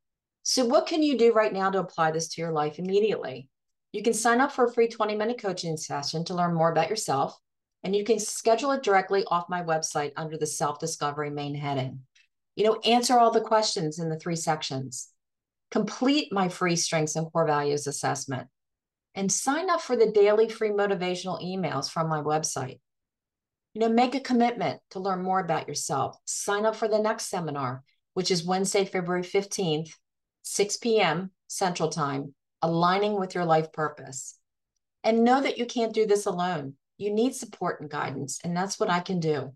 So, 0.45 0.65
what 0.65 0.87
can 0.87 1.03
you 1.03 1.17
do 1.17 1.33
right 1.33 1.53
now 1.53 1.71
to 1.71 1.79
apply 1.79 2.11
this 2.11 2.29
to 2.29 2.41
your 2.41 2.53
life 2.53 2.79
immediately? 2.79 3.49
You 3.93 4.03
can 4.03 4.15
sign 4.15 4.41
up 4.41 4.53
for 4.53 4.65
a 4.65 4.73
free 4.73 4.89
20 4.89 5.15
minute 5.15 5.41
coaching 5.41 5.77
session 5.77 6.25
to 6.25 6.35
learn 6.35 6.55
more 6.55 6.73
about 6.73 6.91
yourself, 6.91 7.39
and 7.85 7.95
you 7.95 8.05
can 8.05 8.19
schedule 8.19 8.73
it 8.73 8.83
directly 8.83 9.25
off 9.27 9.49
my 9.49 9.63
website 9.63 10.13
under 10.17 10.37
the 10.37 10.47
self 10.47 10.79
discovery 10.79 11.31
main 11.31 11.55
heading. 11.55 12.01
You 12.57 12.65
know, 12.65 12.81
answer 12.85 13.19
all 13.19 13.31
the 13.31 13.41
questions 13.41 13.99
in 13.99 14.09
the 14.09 14.19
three 14.19 14.37
sections, 14.37 15.09
complete 15.71 16.33
my 16.33 16.49
free 16.49 16.77
strengths 16.77 17.17
and 17.17 17.31
core 17.31 17.47
values 17.47 17.87
assessment, 17.87 18.49
and 19.15 19.31
sign 19.31 19.71
up 19.71 19.81
for 19.81 19.95
the 19.95 20.11
daily 20.11 20.49
free 20.49 20.71
motivational 20.71 21.43
emails 21.43 21.91
from 21.91 22.09
my 22.09 22.21
website. 22.21 22.81
You 23.75 23.81
know, 23.81 23.89
make 23.89 24.15
a 24.15 24.21
commitment 24.21 24.81
to 24.91 25.01
learn 25.01 25.23
more 25.23 25.41
about 25.41 25.69
yourself. 25.69 26.17
Sign 26.25 26.67
up 26.67 26.77
for 26.77 26.89
the 26.89 26.99
next 26.99 27.31
seminar, 27.31 27.85
which 28.15 28.31
is 28.31 28.45
Wednesday, 28.45 28.85
February 28.85 29.23
15th, 29.23 29.93
6 30.43 30.77
p.m. 30.79 31.31
Central 31.49 31.89
Time, 31.89 32.35
aligning 32.61 33.19
with 33.19 33.35
your 33.35 33.45
life 33.45 33.73
purpose. 33.73 34.39
And 35.05 35.25
know 35.25 35.41
that 35.41 35.59
you 35.59 35.67
can't 35.67 35.93
do 35.93 36.07
this 36.07 36.27
alone. 36.27 36.75
You 36.97 37.13
need 37.13 37.35
support 37.35 37.81
and 37.81 37.91
guidance, 37.91 38.39
and 38.45 38.57
that's 38.57 38.79
what 38.79 38.91
I 38.91 39.01
can 39.01 39.19
do. 39.19 39.53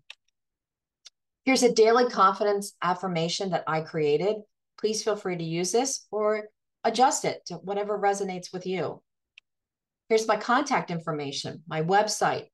Here's 1.45 1.63
a 1.63 1.71
daily 1.71 2.09
confidence 2.09 2.73
affirmation 2.81 3.51
that 3.51 3.63
I 3.67 3.79
created. 3.79 4.35
Please 4.77 5.01
feel 5.01 5.15
free 5.15 5.37
to 5.37 5.43
use 5.43 5.71
this 5.71 6.05
or 6.11 6.49
adjust 6.83 7.23
it 7.23 7.45
to 7.45 7.55
whatever 7.55 7.97
resonates 7.97 8.51
with 8.51 8.67
you. 8.67 9.01
Here's 10.09 10.27
my 10.27 10.35
contact 10.35 10.91
information, 10.91 11.63
my 11.67 11.81
website, 11.81 12.47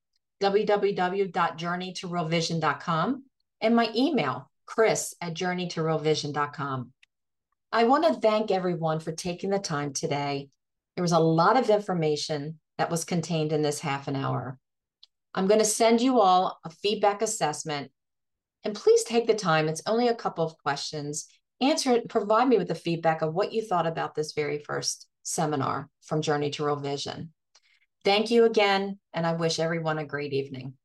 www.journeytorealvision.com, 0.43 3.23
and 3.61 3.75
my 3.75 3.91
email, 3.95 4.51
chris 4.67 5.15
at 5.21 5.33
journeytorealvision.com. 5.33 6.92
I 7.73 7.85
want 7.85 8.05
to 8.05 8.13
thank 8.13 8.51
everyone 8.51 8.99
for 8.99 9.11
taking 9.11 9.49
the 9.49 9.57
time 9.57 9.93
today. 9.93 10.49
There 10.95 11.01
was 11.01 11.11
a 11.11 11.17
lot 11.17 11.57
of 11.57 11.71
information 11.71 12.59
that 12.77 12.91
was 12.91 13.03
contained 13.03 13.51
in 13.51 13.63
this 13.63 13.79
half 13.79 14.07
an 14.07 14.15
hour. 14.15 14.59
I'm 15.33 15.47
going 15.47 15.59
to 15.59 15.65
send 15.65 15.99
you 15.99 16.19
all 16.19 16.59
a 16.63 16.69
feedback 16.69 17.23
assessment 17.23 17.89
and 18.63 18.75
please 18.75 19.03
take 19.03 19.25
the 19.25 19.33
time, 19.33 19.67
it's 19.67 19.81
only 19.87 20.07
a 20.07 20.15
couple 20.15 20.45
of 20.45 20.57
questions. 20.59 21.25
Answer 21.61 21.93
it, 21.93 22.09
provide 22.09 22.47
me 22.47 22.59
with 22.59 22.67
the 22.67 22.75
feedback 22.75 23.23
of 23.23 23.33
what 23.33 23.51
you 23.51 23.63
thought 23.63 23.87
about 23.87 24.13
this 24.13 24.33
very 24.33 24.59
first 24.59 25.07
seminar 25.23 25.89
from 26.03 26.21
Journey 26.21 26.51
to 26.51 26.65
Real 26.65 26.75
Vision. 26.75 27.33
Thank 28.05 28.29
you 28.29 28.45
again, 28.45 28.99
and 29.13 29.25
I 29.25 29.33
wish 29.33 29.59
everyone 29.59 29.97
a 29.97 30.05
great 30.05 30.31
evening. 30.31 30.75